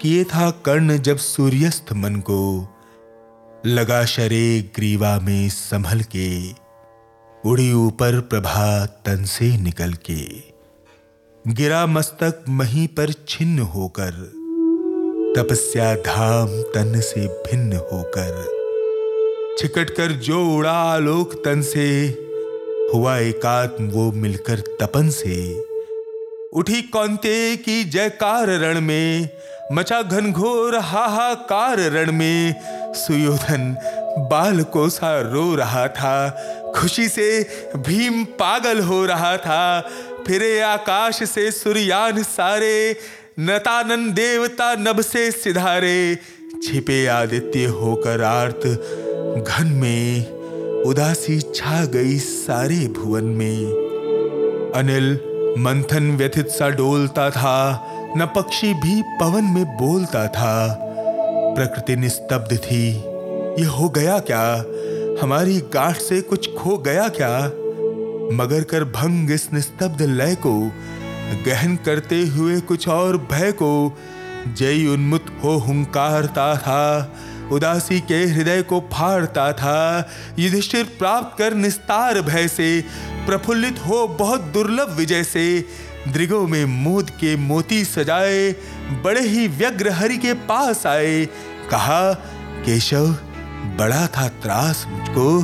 किए 0.00 0.24
था 0.24 0.50
कर्ण 0.50 0.98
जब 0.98 1.16
सूर्यस्त 1.16 1.92
मन 1.92 2.16
को। 2.16 2.68
लगा 3.66 4.04
शरे 4.04 4.72
ग्रीवा 4.76 5.18
में 5.20 5.48
संभल 5.48 6.00
के, 6.16 6.52
उड़ी 7.44 7.72
ऊपर 7.72 8.20
प्रभा 8.20 8.86
तन 8.86 9.24
से 9.24 9.56
निकल 9.56 9.92
के। 9.92 10.49
गिरा 11.48 11.86
मस्तक 11.86 12.44
मही 12.48 12.86
पर 12.86 13.12
छिन्न 13.28 13.58
होकर, 13.58 14.10
तपस्या 15.36 15.94
धाम 15.96 16.48
तन 16.74 17.00
से 17.00 17.26
भिन्न 17.26 17.76
होकर। 17.92 19.56
छिकट 19.58 19.90
कर 19.90 20.12
जो 20.20 20.44
उड़ा 20.56 20.72
आलोक 20.72 21.34
तन 21.34 21.62
से, 21.62 21.86
हुआ 22.94 23.16
एकात्म 23.18 23.88
वो 23.88 24.10
मिलकर 24.12 24.60
तपन 24.80 25.08
से। 25.10 25.38
उठी 26.52 26.82
कौंते 26.82 27.56
की 27.56 27.84
जयकार 27.84 28.48
रण 28.58 28.80
में, 28.80 29.28
मचा 29.72 30.02
घनघोर 30.02 30.76
हाहाकार 30.76 31.80
रण 31.90 32.12
में। 32.12 32.54
सुयोधन 32.94 33.76
बाल 34.30 34.62
को 34.62 34.88
सा 34.88 35.20
रो 35.22 35.54
रहा 35.54 35.88
था, 35.88 36.30
खुशी 36.76 37.08
से 37.08 37.46
भीम 37.76 38.24
पागल 38.24 38.80
हो 38.80 39.04
रहा 39.06 39.36
था। 39.36 39.90
फिरे 40.26 40.60
आकाश 40.60 41.22
से 41.22 41.50
सूर्यान 41.50 42.22
सारे, 42.22 42.96
नतानन 43.40 44.12
देवता 44.12 44.74
नभ 44.74 45.00
से 45.00 45.30
सिधारे। 45.30 46.18
छिपे 46.62 47.06
आदित्य 47.06 47.64
होकर 47.64 48.22
आर्त 48.22 48.66
घन 49.48 49.66
में, 49.66 50.30
उदासी 50.82 51.40
छा 51.40 51.84
गई 51.84 52.18
सारे 52.18 52.86
भुवन 52.88 53.24
में। 53.24 53.66
अनिल 54.74 55.20
मंथन 55.58 56.16
व्यथित 56.16 56.48
सा 56.48 56.68
डोलता 56.68 57.30
था, 57.30 57.86
न 58.16 58.26
पक्षी 58.26 58.74
भी 58.74 59.02
पवन 59.02 59.44
में 59.44 59.64
बोलता 59.64 60.26
था। 60.26 60.78
प्रकृति 61.56 61.96
निस्तब्ध 61.96 62.56
थी, 62.56 62.88
ये 63.62 63.64
हो 63.64 63.88
गया 63.88 64.18
क्या? 64.18 64.64
हमारी 65.22 65.60
गांठ 65.60 65.96
से 65.96 66.20
कुछ 66.20 66.54
खो 66.54 66.78
गया 66.78 67.08
क्या? 67.08 67.52
मगर 68.32 68.62
कर 68.62 68.84
भंग 68.84 69.30
इस 69.30 69.52
निस्तब्ध 69.52 70.02
लय 70.02 70.34
को, 70.34 70.72
गहन 71.46 71.76
करते 71.76 72.26
हुए 72.26 72.60
कुछ 72.60 72.88
और 72.88 73.16
भय 73.16 73.52
को, 73.52 73.98
जय 74.48 74.86
उन्मुत 74.86 75.26
हो 75.44 75.56
हुंकारता 75.58 76.56
था, 76.56 77.14
उदासी 77.52 78.00
के 78.00 78.24
हृदय 78.24 78.62
को 78.62 78.80
फाड़ता 78.92 79.52
था, 79.52 80.10
युधिष्ठिर 80.38 80.84
प्राप्त 80.84 81.38
कर 81.38 81.54
निस्तार 81.54 82.20
भय 82.22 82.48
से, 82.48 82.84
प्रफुल्लित 83.26 83.78
हो 83.78 84.08
बहुत 84.08 84.40
दुर्लभ 84.40 84.90
विजय 84.90 85.24
से, 85.24 85.66
दृगों 86.08 86.46
में 86.48 86.64
मोद 86.64 87.10
के 87.10 87.36
मोती 87.36 87.84
सजाए, 87.84 88.52
बड़े 89.04 89.20
ही 89.20 89.48
व्यग्र 89.48 89.90
हरि 89.90 90.18
के 90.18 90.32
पास 90.32 90.86
आए, 90.86 91.24
कहा, 91.70 92.12
केशव, 92.66 93.06
बड़ा 93.78 94.06
था 94.06 94.28
त्रास 94.28 94.86
मुझको 94.88 95.40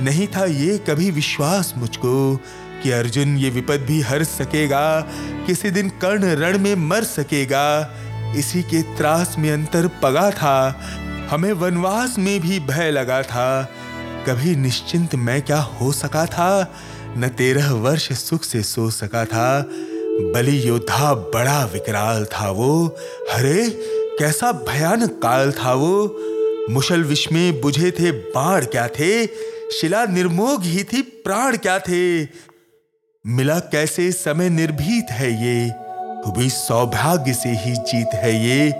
नहीं 0.00 0.26
था 0.26 0.44
ये 0.44 0.78
कभी 0.78 1.10
विश्वास 1.10 1.72
मुझको 1.76 2.36
कि 2.82 2.90
अर्जुन 2.90 3.36
ये 3.36 3.50
विपद 3.50 3.80
भी 3.80 4.00
हर 4.00 4.24
सकेगा, 4.24 5.00
किसी 5.46 5.70
दिन 5.70 5.88
कर्ण 5.88 6.34
रण 6.34 6.58
में 6.58 6.74
मर 6.74 7.04
सकेगा। 7.04 7.94
इसी 8.36 8.62
के 8.62 8.82
त्रास 8.96 9.34
में 9.38 9.50
अंतर 9.50 9.88
पगा 10.02 10.30
था, 10.30 10.80
हमें 11.30 11.52
वनवास 11.52 12.18
में 12.18 12.40
भी 12.40 12.60
भय 12.60 12.90
लगा 12.90 13.22
था। 13.22 13.62
कभी 14.28 14.56
निश्चिंत 14.56 15.14
मैं 15.14 15.42
क्या 15.42 15.60
हो 15.60 15.92
सका 15.92 16.26
था, 16.26 16.74
न 17.18 17.28
तेरह 17.28 17.72
वर्ष 17.72 18.12
सुख 18.12 18.44
से 18.44 18.62
सो 18.62 18.90
सका 18.90 19.24
था। 19.24 19.66
बलि 20.34 20.68
योद्धा 20.68 21.14
बड़ा 21.14 21.64
विकराल 21.64 22.24
था 22.24 22.50
वो 22.50 22.96
हरे 23.32 23.68
कैसा 24.18 24.52
भयानक 24.68 25.18
काल 25.22 25.52
था 25.52 25.72
वो। 25.72 26.16
मुशल 26.70 27.02
विष 27.04 27.26
में 27.32 27.60
बुझे 27.60 27.90
थे 27.90 28.10
बाढ़ 28.10 28.64
क्या 28.64 28.88
थे 28.88 29.26
शिला 29.72 30.04
निर्मोग 30.04 30.62
ही 30.62 30.84
थी, 30.84 31.02
प्राण 31.02 31.56
क्या 31.56 31.78
थे? 31.78 32.24
मिला 33.26 33.58
कैसे 33.58 34.12
समय 34.12 34.48
निर्भीत 34.48 35.06
है 35.10 35.32
ये? 35.32 35.86
भी 36.26 36.50
सौभाग्य 36.50 37.34
से 37.34 37.48
ही 37.48 37.76
जीत 37.76 38.08
है 38.14 38.44
ये। 38.44 38.72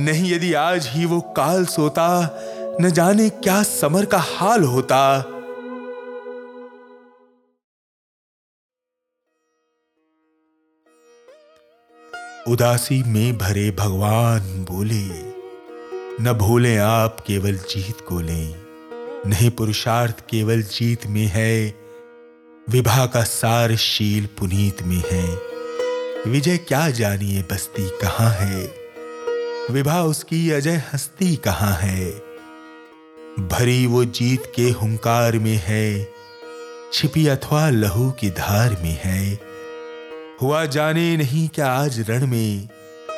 नहीं 0.00 0.32
यदि 0.32 0.54
आज 0.54 0.88
ही 0.88 1.04
वो 1.04 1.20
काल 1.20 1.64
सोता, 1.64 2.38
न 2.80 2.90
जाने 2.90 3.30
क्या 3.30 3.62
समर 3.62 4.04
का 4.04 4.18
हाल 4.18 4.64
होता। 4.64 5.18
उदासी 12.48 13.02
में 13.02 13.38
भरे 13.38 13.70
भगवान 13.70 14.66
बोले, 14.70 15.30
न 16.24 16.32
भूलें 16.32 16.78
आप 16.78 17.20
केवल 17.26 17.56
जीत 17.56 18.00
को 18.08 18.20
लें। 18.20 18.59
नहीं 19.26 19.50
पुरुषार्थ 19.50 20.20
केवल 20.20 20.62
जीत 20.62 21.06
में 21.06 21.26
है, 21.26 21.74
विभा 22.70 23.06
का 23.06 23.22
सार 23.22 23.76
शील 23.76 24.26
पुनीत 24.26 24.82
में 24.82 25.02
है। 25.10 25.38
विजय 26.30 26.56
क्या 26.56 26.90
जानिए 26.90 27.42
बस्ती 27.42 27.88
कहाँ 27.88 28.30
है? 28.30 28.74
विभा 29.70 30.02
उसकी 30.02 30.50
अजय 30.50 30.82
हस्ती 30.92 31.36
कहाँ 31.36 31.72
है? 31.72 32.10
भरी 33.38 33.86
वो 33.86 34.04
जीत 34.04 34.52
के 34.56 34.70
हुंकार 34.70 35.38
में 35.38 35.62
है, 35.64 36.12
छिपी 36.92 37.26
अथवा 37.26 37.70
लहू 37.70 38.10
की 38.10 38.30
धार 38.30 38.70
में 38.70 39.00
है। 39.04 39.40
हुआ 40.42 40.64
जाने 40.64 41.16
नहीं 41.16 41.48
क्या 41.48 41.72
आज 41.72 42.10
रण 42.10 42.26
में, 42.26 42.68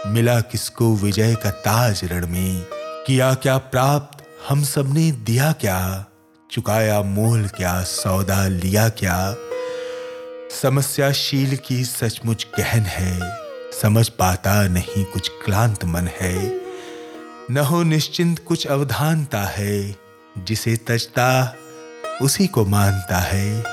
मिला 0.06 0.40
किसको 0.40 0.96
विजय 0.96 1.34
का 1.34 1.50
ताज 1.50 2.00
रण 2.04 2.26
में? 2.26 2.66
किया 3.06 3.34
क्या 3.34 3.58
प्राप्त 3.58 4.21
हम 4.48 4.64
सबने 4.64 5.12
दिया 5.12 5.52
क्या? 5.52 6.04
चुकाया 6.50 7.02
मोल 7.02 7.48
क्या? 7.48 7.82
सौदा 7.82 8.46
लिया 8.46 8.88
क्या? 8.88 9.34
समस्याशील 10.62 11.56
की 11.56 11.84
सचमुच 11.84 12.46
गहन 12.58 12.80
है। 12.80 13.20
समझ 13.82 14.08
पाता 14.08 14.68
नहीं 14.68 15.04
कुछ 15.04 15.30
क्लांत 15.44 15.84
मन 15.84 16.08
है। 16.20 16.60
न 17.50 17.58
हो 17.58 17.82
निश्चिंत 17.82 18.44
कुछ 18.48 18.66
अवधानता 18.66 19.42
है। 19.42 19.96
जिसे 20.38 20.76
तजता 20.76 21.56
उसी 22.22 22.46
को 22.46 22.64
मानता 22.64 23.18
है। 23.18 23.64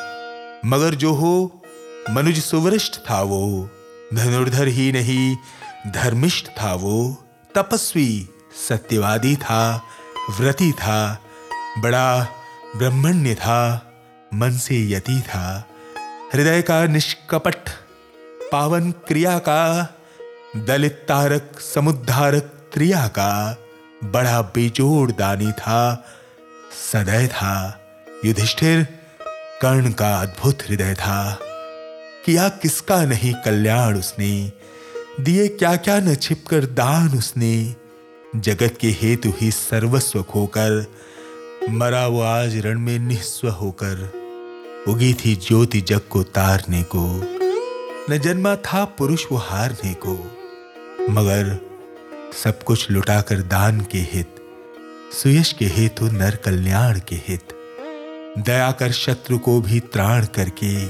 मगर 0.65 0.95
जो 0.95 1.13
हो, 1.13 1.63
मनुज 2.09 2.43
सुवरिष्ठ 2.43 2.93
था 2.93 3.21
वो। 3.21 3.69
धनुर्धर 4.13 4.67
ही 4.67 4.91
नहीं, 4.91 5.35
धर्मिष्ठ 5.91 6.45
था 6.45 6.73
वो। 6.73 7.25
तपस्वी, 7.55 8.29
सत्यवादी 8.69 9.35
था। 9.35 9.83
व्रती 10.29 10.71
था, 10.71 11.19
बड़ा 11.77 12.27
ब्रह्मण्य 12.75 13.35
था, 13.35 13.91
मन 14.33 14.51
से 14.51 14.89
यति 14.89 15.23
था। 15.27 15.67
हृदय 16.33 16.61
का 16.61 16.85
निष्कपट, 16.85 17.69
पावन 18.51 18.91
क्रिया 18.91 19.39
का, 19.39 19.93
दलित 20.55 20.91
तारक, 20.91 21.51
समुद्धारक 21.75 22.41
त्रिया 22.73 23.07
का, 23.07 23.57
बड़ा 24.03 24.41
बेजोड़ 24.41 25.11
दानी 25.11 25.51
था, 25.51 26.05
सदय 26.91 27.27
था। 27.27 27.81
युधिष्ठिर, 28.25 28.87
कर्ण 29.61 29.91
का 29.91 30.21
अद्भुत 30.21 30.57
हृदय 30.69 30.93
था। 30.93 31.39
किया 32.25 32.49
किसका 32.49 33.05
नहीं 33.05 33.33
कल्याण 33.33 33.99
उसने? 33.99 34.51
दिए 35.19 35.47
क्या 35.47 35.75
क्या 35.75 35.99
न 35.99 36.15
छिपकर 36.15 36.65
दान 36.65 37.17
उसने? 37.17 37.75
जगत 38.35 38.77
के 38.81 38.87
हेतु 38.87 39.29
ही 39.37 39.51
सर्वस्व 39.51 40.23
खोकर 40.23 40.85
मरा 41.69 42.07
वो 42.07 42.21
आज 42.21 42.57
रण 42.57 42.79
में 42.79 42.99
निस्व 42.99 43.49
होकर, 43.49 44.11
उगी 44.87 45.13
थी 45.13 45.35
ज्योति 45.35 45.81
जग 45.81 46.01
को 46.09 46.23
तारने 46.23 46.83
को। 46.83 47.01
न 48.09 48.17
जन्मा 48.17 48.55
था 48.55 48.85
पुरुष 48.85 49.25
वो 49.31 49.37
हारने 49.37 49.93
को, 49.93 50.13
मगर 51.09 51.57
सब 52.43 52.63
कुछ 52.63 52.91
लुटाकर 52.91 53.41
दान 53.41 53.81
के 53.81 53.97
हित, 53.97 54.35
सुयश 55.13 55.53
के 55.53 55.65
हेतु 55.65 56.05
नर 56.05 56.35
कल्याण 56.35 56.99
के 56.99 57.15
हित 57.15 57.53
दया 58.37 58.71
कर 58.71 58.91
शत्रु 58.91 59.37
को 59.37 59.61
भी 59.61 59.79
त्राण 59.79 60.25
करके, 60.25 60.87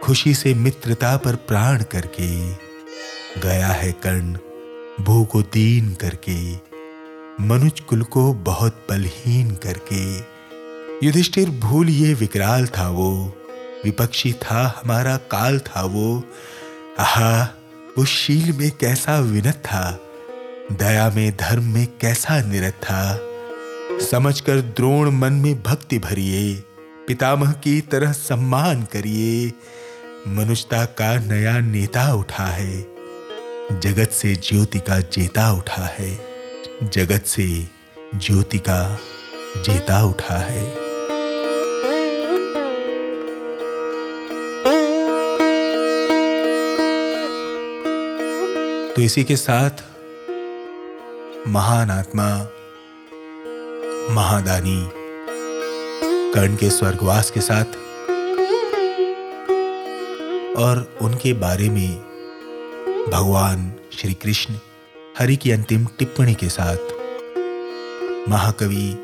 खुशी 0.00 0.34
से 0.34 0.54
मित्रता 0.54 1.16
पर 1.16 1.34
प्राण 1.34 1.82
करके, 1.82 2.30
गया 3.40 3.68
है 3.68 3.92
कर्ण 3.92 4.36
भू 5.04 5.24
को 5.24 5.42
दीन 5.42 5.94
करके, 5.94 6.54
मनुज 7.44 7.80
कुल 7.80 8.02
को 8.02 8.32
बहुत 8.32 8.86
बलहीन 8.90 9.50
करके। 9.50 10.02
युधिष्ठिर 11.06 11.50
भूल 11.50 11.88
ये 11.88 12.14
विकराल 12.14 12.66
था 12.66 12.88
वो, 12.88 13.36
विपक्षी 13.84 14.32
था 14.32 14.82
हमारा 14.82 15.16
काल 15.16 15.58
था 15.58 15.82
वो। 15.82 16.24
आहा, 16.98 17.48
उस 17.98 18.08
शील 18.08 18.52
में 18.52 18.70
कैसा 18.70 19.18
विनत 19.20 19.62
था, 19.66 20.00
दया 20.72 21.10
में, 21.10 21.36
धर्म 21.36 21.64
में 21.64 21.86
कैसा 22.00 22.42
निरत 22.42 22.72
था। 22.72 23.18
समझकर 24.10 24.60
द्रोण 24.60 25.10
मन 25.10 25.32
में 25.32 25.62
भक्ति 25.62 25.98
भरिए, 25.98 26.54
पितामह 27.08 27.52
की 27.52 27.80
तरह 27.80 28.12
सम्मान 28.12 28.82
करिए। 28.82 29.52
मनुष्यता 30.28 30.84
का 30.84 31.16
नया 31.16 31.58
नेता 31.58 32.12
उठा 32.14 32.46
है। 32.46 32.89
जगत 33.78 34.10
से 34.10 34.34
ज्योति 34.34 34.78
का 34.78 35.00
जेता 35.00 35.52
उठा 35.52 35.82
है। 35.82 36.20
जगत 36.82 37.22
से 37.26 37.68
ज्योति 38.14 38.58
का 38.58 38.98
जेता 39.56 40.04
उठा 40.04 40.36
है। 40.36 40.70
तो 48.94 49.02
इसी 49.02 49.24
के 49.24 49.36
साथ 49.36 49.70
महान 51.48 51.90
आत्मा, 51.90 52.48
महादानी, 54.14 54.90
कर्ण 56.34 56.56
के 56.56 56.70
स्वर्गवास 56.70 57.30
के 57.30 57.40
साथ 57.40 57.64
और 60.56 60.98
उनके 61.02 61.32
बारे 61.32 61.70
में 61.70 62.09
भगवान 63.00 63.70
श्री 63.92 64.12
कृष्ण 64.14 64.54
हरि 65.18 65.36
की 65.36 65.50
अंतिम 65.50 65.86
टिप्पणी 65.98 66.34
के 66.34 66.48
साथ। 66.48 66.90
महाकवि 68.28 68.96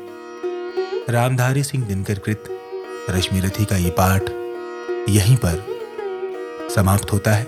रामधारी 1.09 1.63
सिंह 1.63 1.85
दिनकर 1.85 2.19
कृत 2.19 2.43
रश्मि 3.09 3.39
रथी 3.39 3.65
का 3.65 3.77
ये 3.77 3.89
पाठ 3.99 4.29
यहीं 5.09 5.35
पर 5.35 6.69
समाप्त 6.75 7.13
होता 7.13 7.33
है। 7.33 7.47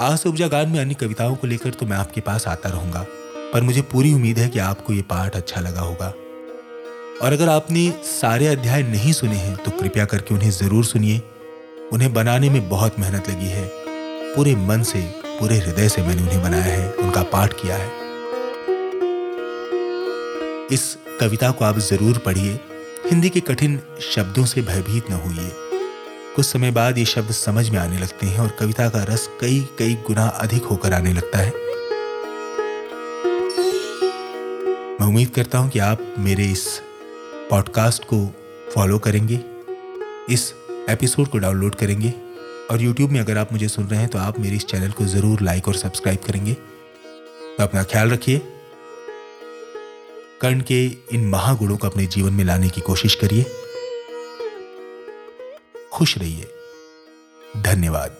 आज 0.00 0.22
उपजा 0.26 0.48
गान 0.48 0.68
में 0.68 0.78
अन्य 0.80 0.94
कविताओं 0.94 1.34
को 1.36 1.46
लेकर 1.46 1.70
तो 1.70 1.86
मैं 1.86 1.96
आपके 1.96 2.20
पास 2.20 2.46
आता 2.48 2.68
रहूँगा, 2.68 3.04
पर 3.52 3.62
मुझे 3.62 3.82
पूरी 3.82 4.12
उम्मीद 4.14 4.38
है 4.38 4.48
कि 4.48 4.58
आपको 4.60 4.92
ये 4.92 5.02
पाठ 5.10 5.36
अच्छा 5.36 5.60
लगा 5.60 5.80
होगा। 5.80 6.12
और 7.22 7.32
अगर 7.32 7.48
आपने 7.48 7.90
सारे 8.04 8.46
अध्याय 8.48 8.82
नहीं 8.82 9.12
सुने 9.12 9.36
हैं 9.36 9.56
तो 9.56 9.70
कृपया 9.72 10.04
करके 10.04 10.34
उन्हें 10.34 10.50
ज़रूर 10.52 10.84
सुनिए। 10.84 11.20
उन्हें 11.92 12.12
बनाने 12.14 12.50
में 12.50 12.68
बहुत 12.68 12.98
मेहनत 13.00 13.28
लगी 13.30 13.48
है। 13.48 13.68
पूरे 14.34 14.54
मन 14.56 14.82
से 14.82 15.00
पूरे 15.40 15.56
हृदय 15.58 15.88
से 15.88 16.02
मैंने 16.02 16.22
उन्हें 16.22 16.42
बनाया 16.42 16.62
है, 16.64 16.92
उनका 16.92 17.22
पाठ 17.22 17.52
किया 17.52 17.76
है। 17.76 17.88
इस 20.72 20.96
कविता 21.20 21.50
को 21.50 21.64
आप 21.64 21.78
ज़रूर 21.78 22.18
पढ़िए। 22.18 22.58
हिंदी 23.06 23.28
के 23.28 23.40
कठिन 23.40 23.80
शब्दों 24.00 24.44
से 24.44 24.62
भयभीत 24.62 25.10
न 25.10 25.14
होइए। 25.14 25.50
कुछ 26.36 26.46
समय 26.46 26.70
बाद 26.70 26.98
ये 26.98 27.04
शब्द 27.04 27.30
समझ 27.30 27.68
में 27.70 27.78
आने 27.78 27.98
लगते 27.98 28.26
हैं 28.26 28.40
और 28.40 28.56
कविता 28.60 28.88
का 28.88 29.02
रस 29.04 29.28
कई 29.40 29.60
कई 29.78 29.94
गुना 30.06 30.26
अधिक 30.26 30.64
होकर 30.64 30.92
आने 30.92 31.12
लगता 31.12 31.38
है। 31.38 31.52
मैं 35.00 35.06
उम्मीद 35.06 35.30
करता 35.30 35.58
हूँ 35.58 35.70
कि 35.70 35.78
आप 35.78 36.14
मेरे 36.18 36.44
इस 36.44 36.80
पॉडकास्ट 37.50 38.04
को 38.04 38.26
फॉलो 38.74 38.98
करेंगे, 38.98 39.40
इस 40.30 40.52
एपिसोड 40.90 41.28
को 41.28 41.38
डाउनलोड 41.38 41.74
करेंगे। 41.74 42.14
और 42.70 42.78
YouTube 42.78 43.08
में 43.08 43.20
अगर 43.20 43.38
आप 43.38 43.52
मुझे 43.52 43.68
सुन 43.68 43.86
रहे 43.86 44.00
हैं 44.00 44.08
तो 44.08 44.18
आप 44.18 44.38
मेरे 44.38 44.56
इस 44.56 44.66
चैनल 44.66 44.90
को 44.90 45.04
ज़रूर 45.04 45.40
लाइक 45.40 45.68
और 45.68 45.74
सब्सक्राइब 45.74 46.18
करेंगे। 46.18 46.54
तो 46.54 47.62
अपना 47.62 47.82
ख्याल 47.82 48.10
रखिए। 48.10 48.38
कर्ण 50.40 50.60
के 50.60 50.84
इन 51.12 51.28
महागुणों 51.28 51.76
को 51.76 51.86
अपने 51.86 52.06
जीवन 52.06 52.32
में 52.32 52.44
लाने 52.44 52.68
की 52.68 52.80
कोशिश 52.80 53.14
करिए। 53.14 53.46
खुश 55.92 56.18
रहिए। 56.18 56.46
धन्यवाद। 57.56 58.19